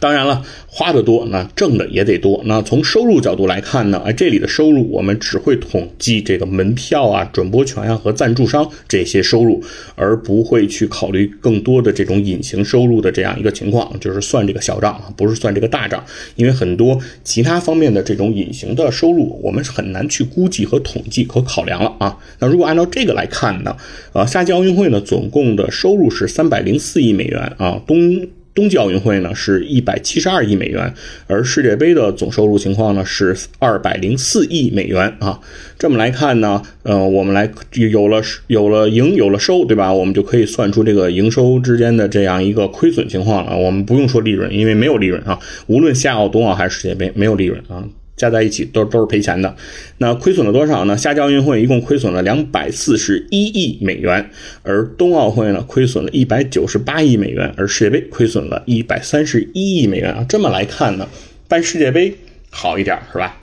[0.00, 2.42] 当然了，花的多，那挣的也得多。
[2.44, 4.02] 那从收入角度来看呢？
[4.04, 9.62] 哎，这里的收入我们只会统计这个门票啊、转播权啊和赞助商这些收入，
[9.94, 16.04] 而不会去考虑更多的这种隐形收入的这样一个情况，就是算这个小账啊，不是算这个大账。
[16.34, 22.18] 因为很多其他方面的这种隐形的收入，我们是很难去估计和统计和考量了啊。
[22.40, 23.74] 那如果按照这个来看呢？
[24.12, 28.26] 呃，夏季奥运会呢，总共的收入是三百零四亿美元啊，东。
[28.56, 30.94] 冬季奥运会呢是一百七十二亿美元，
[31.26, 35.38] 而世界杯的总收入情况呢是二百零四亿美元啊。
[35.78, 39.92] 这么来看呢，呃，我们来有了有了赢有了收，对吧？
[39.92, 43.54] 我们就可以算出这个营收之间的这样一个亏损情况了。
[43.54, 45.38] 我们不用说利润，因为没有利润啊。
[45.66, 47.84] 无论夏奥、冬奥还是世界杯，没有利润啊。
[48.16, 49.54] 加在一起都都是赔钱的，
[49.98, 50.96] 那亏损了多少呢？
[50.96, 54.30] 夏季奥运会一共亏损了两百四十一亿美元，
[54.62, 60.24] 而冬奥会呢亏损了一百九十八亿美元，而世界杯亏损了一百三十一亿美元啊。
[60.28, 61.08] 这么来看呢，
[61.46, 62.16] 办世界杯
[62.50, 63.40] 好一点是吧？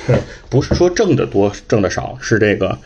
[0.50, 2.78] 不是说挣得多挣得少，是这个。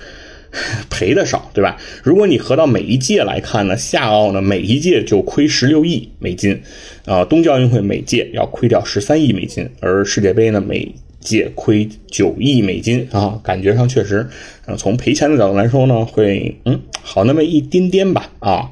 [0.88, 1.76] 赔的少，对吧？
[2.04, 6.62] 如果你合到每一届来看呢，夏奥呢每一届就亏十六亿美金，
[7.06, 10.94] 啊，冬季奥运会每届要亏掉十三亿美金，而世界杯呢每
[11.24, 14.24] 借亏九亿美金啊，感觉上确实，
[14.66, 18.70] 呃，从赔钱的角度来说呢，会嗯好那么一丁点吧啊，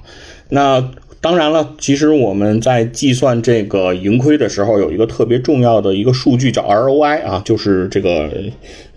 [0.50, 0.92] 那。
[1.22, 8.28] 当然了，其实我们在计算这个盈亏的时候，有一个特别重要的一个数据叫 ROI 啊，就是这个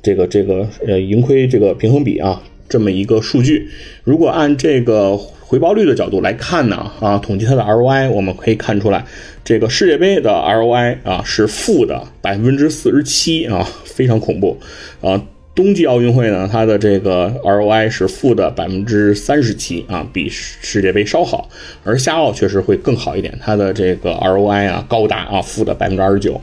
[0.02, 3.70] 这个这个呃盈亏这个平衡比啊，这么一个数据。
[4.04, 9.06] 如果按这个回报率的角度来看呢，啊，统计它的 ROI，我们可以看出来，
[9.44, 14.58] 这个世界杯的 ROI 啊是负的百分之四十七啊，非常恐怖
[15.02, 15.22] 啊。
[15.54, 21.48] 冬季奥运会呢，它的这个 ROI 是负的百分之三十七啊，比世界杯稍好，
[21.86, 26.42] 而夏奥确实会更好一点，它的这个 ROI 啊高达啊负的百分之二十九，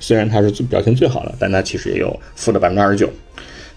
[0.00, 3.10] 虽然它是最表现最好的，但它其实也有负的百分之二十九。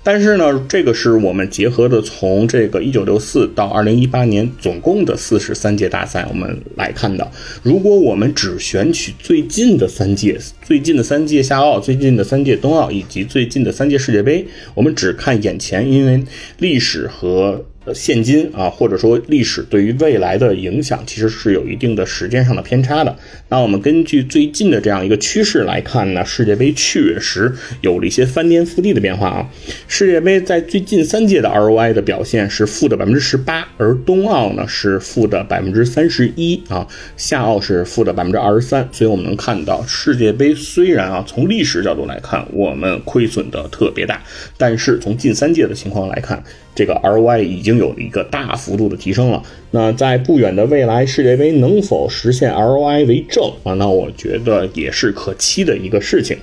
[0.09, 7.29] 但是呢，这个是我们结合的从这个一九六四到二零一八年总共的四十三届大赛，我们来看的。
[7.61, 16.23] 如果我们只选取最近的三届，最近的三届夏奥、最近的三届冬奥以及最近的三届世界杯，我们只看眼前，因为
[16.59, 17.65] 历史和。
[17.93, 23.15] 现今啊，或者说历史对于未来的影响，其实是有一定的时间上的偏差的。
[23.49, 29.49] 那我们根据最近的这样一个趋势来看呢，世界杯确实有了一些翻天覆地的变化啊。
[29.87, 38.87] 世界杯在最近三届的 ROI 的表现是负的百分之十八，而冬奥呢是负的百分之三十一啊，夏奥是负的百分之二十三。
[38.91, 44.21] 所以我们能看到，世界杯虽然啊从历史角度来看，我们亏损的特别大，
[44.57, 46.43] 但是从近三届的情况来看。
[46.77, 49.41] 这个 ROI 已经有了一个大幅度的提升了。
[49.71, 53.73] 那在不远的未来，世界杯能否实现 ROI 为正啊？
[53.73, 56.37] 那我觉得也是可期的一个事情。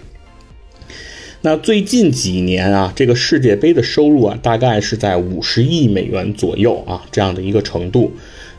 [1.42, 8.10] 那最近几年啊，这个世界杯的收入啊，大概是在五十亿美元左右啊，这样的一个程度，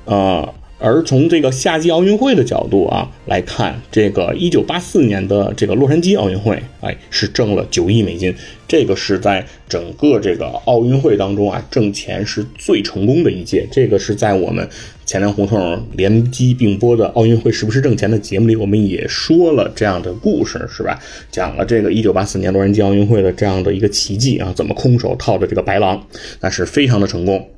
[0.05, 0.53] 呃。
[0.77, 8.35] 而从这个夏季奥运会的角度啊来看，这个一九八四年的这个洛杉矶奥运会，哎，是挣了九亿美金，
[8.67, 13.67] 这个是在整个这个奥运会当中啊挣钱是最成功的一届。
[13.71, 14.67] 这个是在我们
[15.05, 20.99] 钱粮胡同联机并播的奥运会是不是挣钱的节目里，我们也说了这样的故事，是吧？
[21.31, 26.07] 讲了这个一九八四年洛杉矶奥运会的这样的一个奇迹啊，怎么空手套着这个白狼，
[26.41, 27.49] 那是非常的成功。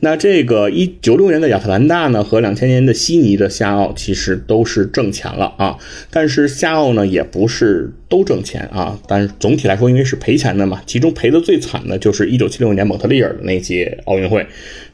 [0.00, 5.76] 那这个一九六年的亚特兰大呢，和两千年的悉尼的夏奥其实都是挣钱了啊，
[6.10, 14.46] 但是夏奥呢也不是都挣钱啊，但是总体来说因为是赔钱的嘛，其中赔的最惨的就是一九七六年蒙特利尔的那届奥运会。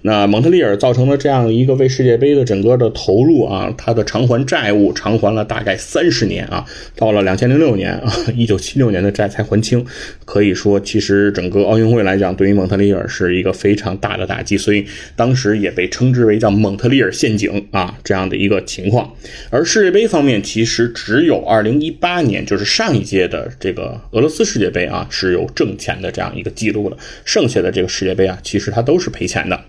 [0.03, 6.65] 那蒙特利尔造成了这样一个为世界杯的整个的投入啊，它的偿还债务偿还了大概三十年啊，
[6.97, 9.85] 到了两千零六年啊，一九七六年的债才还清。
[10.25, 14.87] 可以说，其实整个奥运会来讲，对于蒙特利尔是一个非常大的打击，所以
[15.17, 19.13] 当时也被称之为叫蒙特利尔陷阱啊这样的一个情况。
[19.51, 29.61] 而世界杯方面，其实只有二零一八年，就是上一届的这个俄罗斯世界杯啊，是有挣钱的这样一个记录的，剩下的这个世界杯啊，其实它都是赔钱的。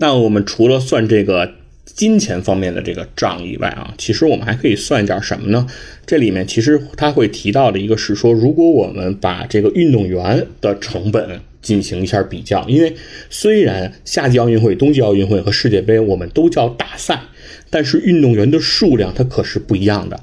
[0.00, 1.52] 那我们除了算这个
[1.84, 5.66] 金钱方面的这个账以外啊，其实我们还可以算一点什么呢？
[6.06, 12.94] 这里面其实他会提到的一个是说，如果我们把这个运动员的成本进行一下比较，因为
[13.28, 17.20] 虽然夏季奥运会、冬季奥运会和世界杯我们都叫大赛，
[17.68, 20.18] 但是运动员的数量它可是不一样的。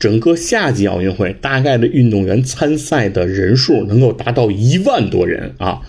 [0.00, 5.82] 整个夏季奥运会大概的运动员参赛的人数能够达到一万多人啊，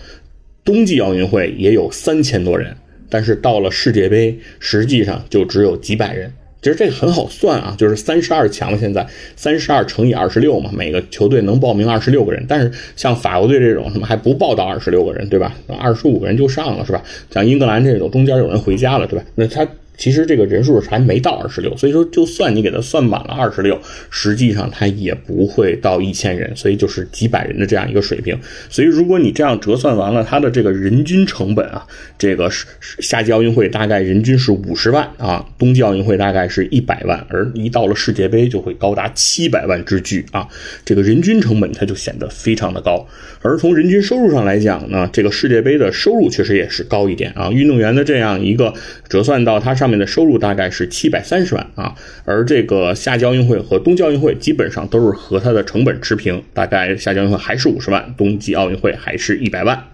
[0.63, 2.75] 冬季奥运会也有三千多人。
[3.11, 6.33] 但是到了世界杯，实际上就只有几百人。
[6.61, 9.05] 其实这个很好算啊，就是三十二强现在
[9.35, 12.45] 三十二乘以二十六嘛，每个球队能报名二十六个人。
[12.47, 15.55] 但是像法国队这种，什么还不报到二十六个人，对吧？
[15.79, 17.03] 二十五个人就上了，是吧？
[17.29, 19.25] 像英格兰这种，中间有人回家了，对吧？
[19.35, 19.67] 那他。
[20.01, 23.79] 其实这个人数还没到二十六，所以说就算你给他算满了二十六，
[24.09, 28.35] 实际上他也不会到一千人，所以就是几百人的这样一个水平。
[28.67, 31.85] 所以如果你这样折算完了，它的这个人均成本啊，
[32.17, 32.65] 这个是
[32.99, 40.47] 夏季奥运会大概人均是五十万啊，冬季奥运会大概是一百万，而一到了世界杯就会高达七百万之巨啊，
[40.83, 43.07] 这个人均成本它就显得非常的高。
[43.43, 48.73] 而从人均收入上来讲呢，这个世界杯的收入确实也是高一点啊，运动员的这样一个
[49.07, 49.90] 折算到它上。
[49.91, 51.93] 面的收入大概是七百三十万啊，
[52.25, 59.90] 而这个夏季奥运会和冬季奥运会基本上都是和它的成本持平，大概夏季奥运会还是五十万，冬季奥运会还是一百万。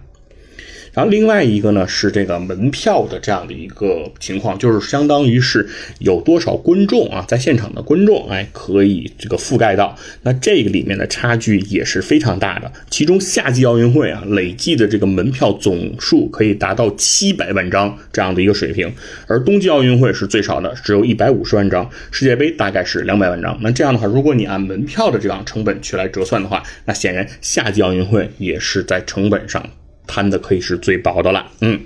[0.98, 5.64] 然后另外一个呢是这个门票的这样的一个情况，就是相当于是
[6.00, 12.72] 有多少观众啊，在现场的观众哎可以这个覆盖到，那这个里面的差距也是非常大的。
[12.90, 18.92] 其中夏季奥运会啊累计的这个门票总数可以达到七百万张这样的一个水平，
[19.28, 23.56] 而冬季奥运会是最少的，只有一百五十万张，世界杯大概是两百万张。
[23.60, 29.64] 那这样的话，如果你按门票的这样成本去来折算的话，那显然夏季奥运会也是在成本上。
[30.08, 31.78] 摊的可以是最薄的了，嗯，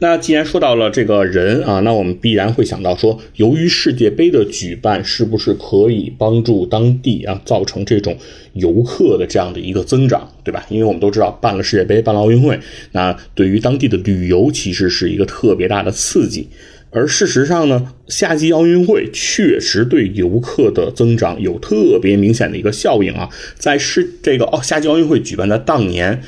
[0.00, 8.16] 那既然说到了这个人啊，那我们必然会想到说，由于世界杯的举办，是不是可以帮助当地啊造成这种
[8.52, 10.66] 游客的这样的一个增长，对吧？
[10.68, 12.58] 因为我们都知道，办了世界杯，办了奥运会，
[12.92, 16.48] 那对于当地的旅游其实是一个特别大的刺激。
[16.90, 23.28] 而事实上呢，夏季奥运会确实对游客的增长有特别明显的一个效应啊，
[23.58, 26.22] 在世这个奥夏季奥运会举办的当年。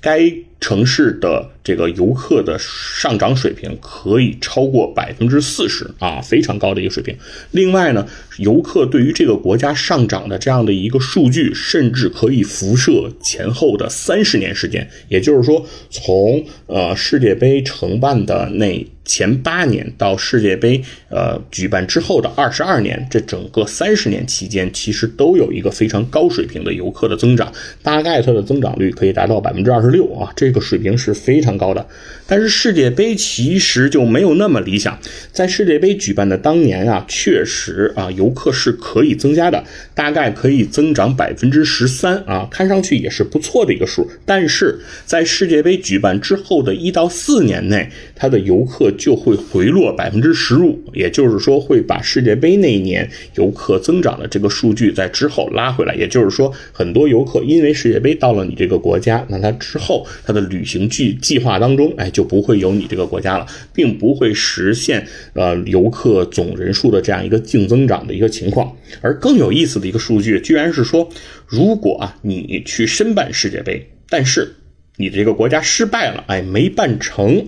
[0.00, 7.16] 该城市的这个游客的上涨水平可以超过百分之四十啊，非常高的一个水平。
[7.50, 8.06] 另外呢，
[8.38, 14.88] 游客对于这个国家上涨的这样的一个数据，甚至可以辐射前后的三十年时间。
[15.08, 18.86] 也就是说，从呃世界杯承办的那。
[19.02, 27.52] 前八年到世界杯呃举办之后的二十二年，这整个三十年期间，其实都有一个非常高水平的游客的增长，
[27.82, 31.86] 大概它的增长率可以达到百分之二十六啊，这这个水平是非常高的。
[32.26, 34.98] 但是世界杯其实就没有那么理想，
[35.30, 39.62] 在世界杯举办的当年啊，确实啊游客是可以增加的，
[39.94, 44.10] 大概可以增长百分之十三啊，看上去也是不错的一个数。
[44.24, 55.94] 但是在世界杯举办之后的一到四年内，它的游客就会回落百分之十五，也就是说会把世界杯那一年游客增长的这个数据在之后拉回来。
[55.94, 68.76] 也就是说，很多游客因为世界杯到了你这个国家，那他之后他的旅行计计划当中，哎，就不会有你这个国家了，并不会实现呃游客总人数的这样一个净增长的一个情况。
[69.00, 71.08] 而更有意思的一个数据，居然是说，
[71.46, 74.56] 如果啊你去申办世界杯，但是
[74.96, 77.46] 你这个国家失败了，哎，没办成。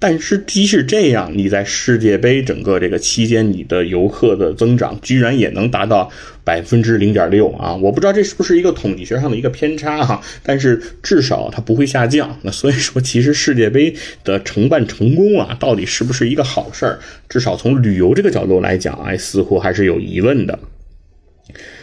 [0.00, 6.08] 但是即使这样，你在世界杯整个这个期间，你的游客的增长居然也能达到
[6.44, 7.74] 百分之零点六啊！
[7.74, 12.38] 我不知道这是不是一个统计学上的一个偏差哈，但是至少它不会下降。
[12.42, 13.92] 那所以说，其实世界杯
[14.22, 17.00] 的承办成功啊，到底是不是一个好事儿？
[17.28, 20.56] 至少从旅游这个角度来讲，哎，似乎还是有疑问的。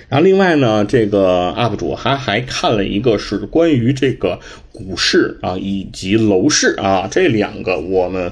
[0.07, 4.39] 然后另外呢，这个 UP 主还还看了一个是关于这个
[4.71, 8.31] 股市啊以及楼市啊这两个我们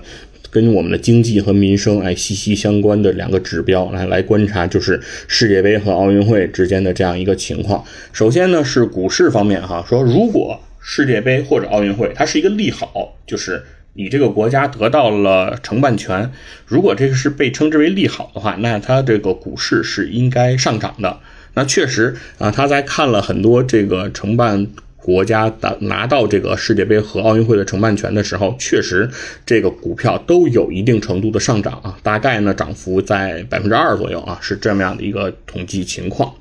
[0.51, 7.84] 跟我们的经济和民生哎息息相关的两个指标来来观察，就是世界杯和奥运会之间的这样一个情况。
[8.11, 13.63] 首先呢是股市方面哈，说如果世界杯或者奥运会它是一个利好，就是
[13.93, 16.32] 你这个国家得到了承办权，
[16.67, 21.19] 如果这个是被称之为利好的话，那它这个股市是应该上涨的。
[21.54, 29.10] 那确实啊，他在看了很多这个承办国家的拿到这个世界杯和奥运会的承办权的时候，确实
[29.45, 36.34] 这个股票都有一定程度的上涨啊，大概呢涨幅在百分之二左右啊，是这么样的一个统计情况。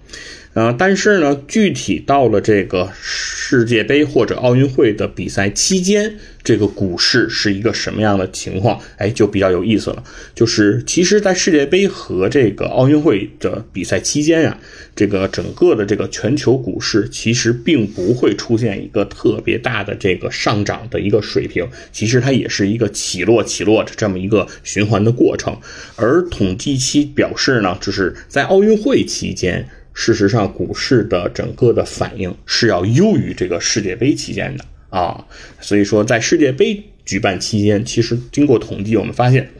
[0.54, 8.78] 呃，但是呢，具体到了这个世界杯或者奥运会的比赛期间，这个股市是一个什么样的情况？
[8.98, 10.04] 哎，就比较有意思了。
[10.34, 14.58] 就是其实，在世界杯和这个奥运会的比赛期间呀，
[14.94, 25.58] 这个整个的这个全球股市其实并不会出现一个特别大的这个上涨的一个水平，其实它也是一个起落起落的这么一个循环的过程。
[25.96, 29.66] 而统计期表示呢，就是在奥运会期间。
[29.94, 35.26] 事实上，股市的整个的反应是要优于这个世界杯期间的啊，
[35.60, 39.50] 所以说在世界杯举办期间，其实经过统计，我们发现，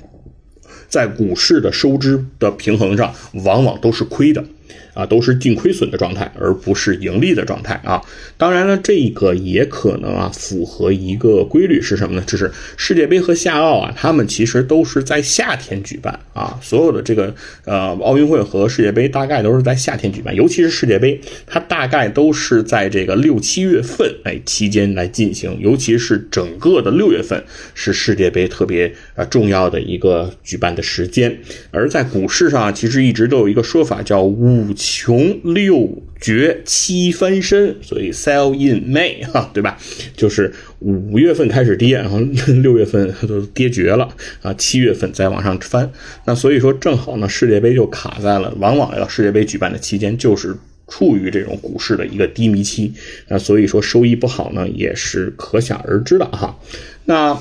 [0.88, 3.14] 在股市的收支的平衡上，
[3.44, 4.44] 往往都是亏的。
[4.94, 8.02] 啊，都是净亏损的状态，而不是盈利的状态啊。
[8.36, 12.22] 当然了，这个也可能啊，符合一个规律是什么呢？
[12.26, 16.58] 就是世界杯和夏奥啊，他们其实都是在夏天举办啊。
[16.60, 17.34] 所有的这个
[17.64, 27.42] 呃奥运会和世界杯大概都是在夏天举办，尤其是世界杯，它大概都是在这个六七月份哎期间来进行，尤其是整个的六月份
[27.74, 31.34] 是世界杯特别呃重要的一个举办的时间。
[31.70, 34.74] 而在股市上，其实一直都有一个说法叫五。
[34.84, 39.78] 穷六绝七翻身，所以 sell in May 哈，对吧？
[40.16, 44.12] 就是五月份开始跌，然后六 月份都跌绝了
[44.42, 45.88] 啊，七月份再往上翻。
[46.24, 50.56] 那所以说正好呢，世界杯就卡在了，往往要世界杯举办的期间就是。
[50.88, 52.92] 处于这种股市的一个低迷期，
[53.28, 56.58] 那所以说收益不好呢，也是可想而知的哈。
[57.06, 57.40] 那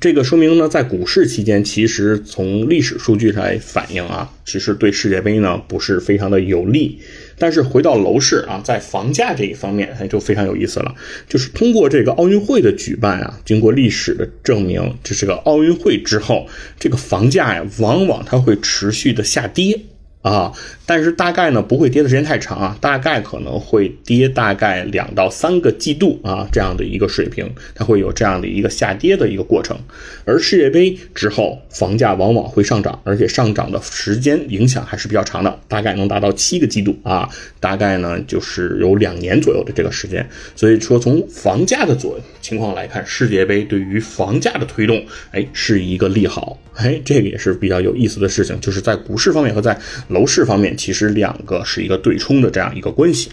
[0.00, 6.98] 这个说明呢，在股市期间，其实从历史数据来反映啊，其实对世界杯呢不是非常的有利。
[7.38, 10.94] 但是回到楼市啊，在房价这一方面，它，就非常有意思了。
[11.28, 16.48] 就是通过这个奥运会的举办啊，经过历史的证明，这是个奥运会之后，
[16.78, 19.80] 这个房价呀，往往它会持续的下跌。
[20.20, 20.52] 啊，
[20.88, 29.78] 但是大概呢不会跌的时间太长啊，大概可能会跌大概两到三个季度啊这样的一个水平，它会有这样的一个下跌的一个过程。
[30.24, 37.28] 而世界杯之后，房价往往会上涨，而且上涨的时间影响还是比较长的，大概能达到七个季度啊，
[37.60, 40.26] 大概呢就是有两年左右的这个时间。
[40.56, 46.58] 所以说从房价的左情况来看，世界杯对于房价的推动，哎，是一个利好。
[46.76, 49.76] 哎，这个也是比较有意思的事情，就是在股市方面和在
[50.06, 53.30] 楼市方面，其实两个是一个对冲的这样一个关系。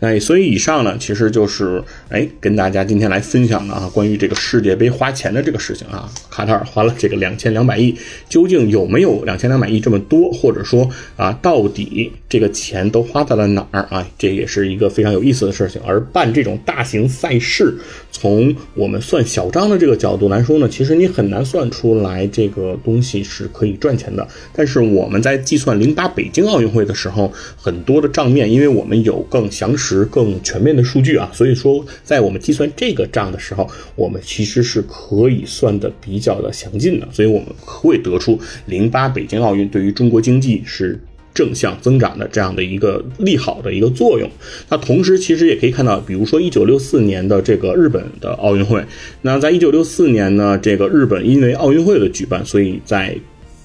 [0.00, 7.92] 哎，所以以上呢，其实就是哎，跟大家今天来分享的啊，关于这个世界杯花钱的这个事情啊，卡塔尔花了这个两千两百亿，
[8.28, 14.06] 究竟有没有两千两百亿这么多，或者说啊，到底这个钱都花在了哪儿啊？
[14.16, 15.82] 这也是一个非常有意思的事情。
[15.84, 17.76] 而办这种大型赛事，
[18.12, 24.24] 从我们算小账的这个角度来说呢，其实你很难算出来这个东西是可以赚钱的。
[24.52, 29.87] 但是我们在计算零八北京奥运会的时候，很多的账面，因为我们有更详实。
[29.88, 41.00] 实更全面的数据啊，所以说在我们计算这个账的时候，我们其实是可以算的比较的详尽的，所以我们会得出零八北京奥运对于中国经济是
[41.32, 44.28] 正向增长的这样的一个利好的一个作用。
[44.68, 48.84] 那同时其实也可以看到，比如说一九六四年的这个日本的奥运会，
[49.22, 53.16] 那在一九六四年呢，这个日本因为奥运会的举办，所以在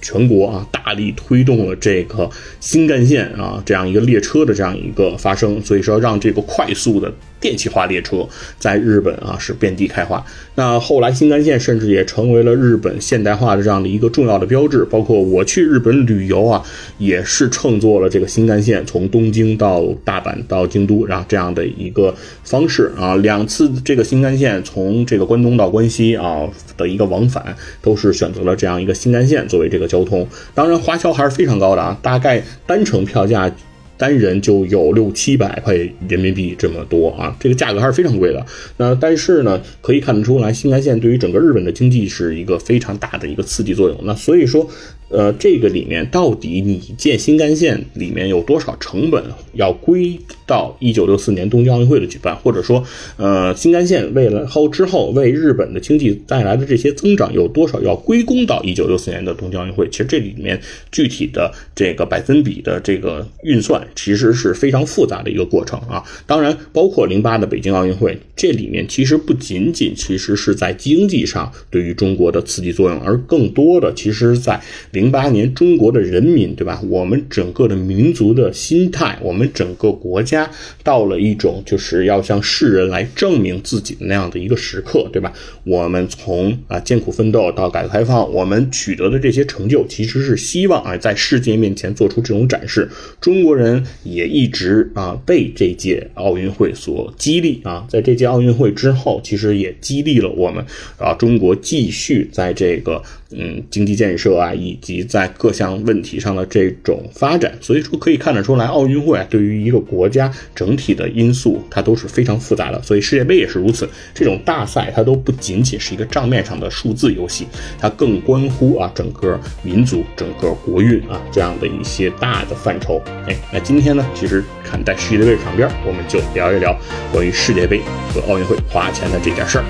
[0.03, 2.29] 全国啊，大力推动了这个
[2.59, 7.11] 新干线啊这样一个列车的这样一个发生，所以说让这个快速的。
[7.39, 8.25] 电气化列车
[8.57, 10.25] 在日本啊是遍地开花。
[10.55, 14.85] 那后来新干线甚至也成为了日本现代化的这样的一个重要的标志。
[14.85, 16.63] 包括我去日本旅游啊，
[16.97, 26.47] 也是乘坐了这个新干线从东京到大阪到京都，然后这样的一个方式啊，两次这个新干线从这个关东到关西啊
[26.77, 30.27] 的一个往返，都是选择了这样一个新干线作为这个交通。
[30.53, 33.49] 当然花销还是非常高的啊，大概单程票价。
[33.95, 35.73] 单人就有六七百块
[36.09, 38.45] 人民币这么多啊，这个价格还是非常贵的。
[38.77, 43.97] 那但是呢，可以看得出来，新干线对于整个日本的经济是一个非常大的一个刺激作用。
[44.03, 44.67] 那所以说。
[45.13, 52.83] 呃，这个里面到底你建新干线里面有多少成本要归到一九六四年东京奥运会的举办，或者说，
[53.17, 59.87] 呃，新干线为了后之后为日本的经济带来的这些增长有多少要归功到一九六四年的东京奥运会？
[59.91, 60.59] 其实这里面
[60.91, 66.03] 具体的这个百分比的这个运算其实是非常复杂的一个过程啊。
[66.25, 74.59] 当然，包括零八的北京奥运会，这里面其实不仅仅其实是在经济上对于中国的刺激作用，而更多的其实在
[74.89, 75.02] 零。
[75.03, 76.81] 零八年，中国的人民，对吧？
[76.87, 80.49] 我们整个的民族的心态，我们整个国家
[80.81, 85.33] 到了一种就是要向世人来证明自己的那样的一个时刻，对吧？
[85.65, 92.89] 我们从啊艰苦奋斗到改革开放，我们取得的这些成就，其实是希望啊在世界面前做出这种展示。
[93.19, 100.65] 中国人也一直啊被这届奥运会所激励啊，在这届奥运会之后，其实也激励了我们
[100.97, 103.03] 啊中国继续在这个。
[103.35, 112.81] 嗯，经济建设啊，以及在各项问题上的这种发展，所以说可以看得出来，奥运会啊对于一个国家整体的因素，它都是非常复杂的。
[112.81, 117.47] 所以世界杯也是如此，这种大赛它都不仅仅是一个账面上的数字游戏，
[117.79, 123.01] 它更关乎啊整个民族、整个国运啊这样的一些大的范畴。
[123.27, 126.77] 哎，那今天呢，其实看在世界杯场边，我们就聊一聊
[127.11, 127.81] 关于世界杯
[128.13, 129.65] 和奥运会花钱的这件事儿。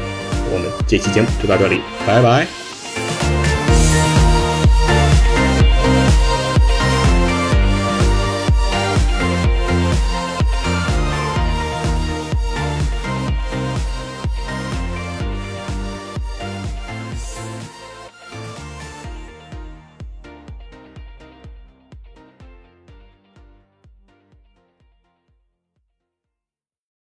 [0.52, 2.63] 我们这期节目就到这里，拜拜。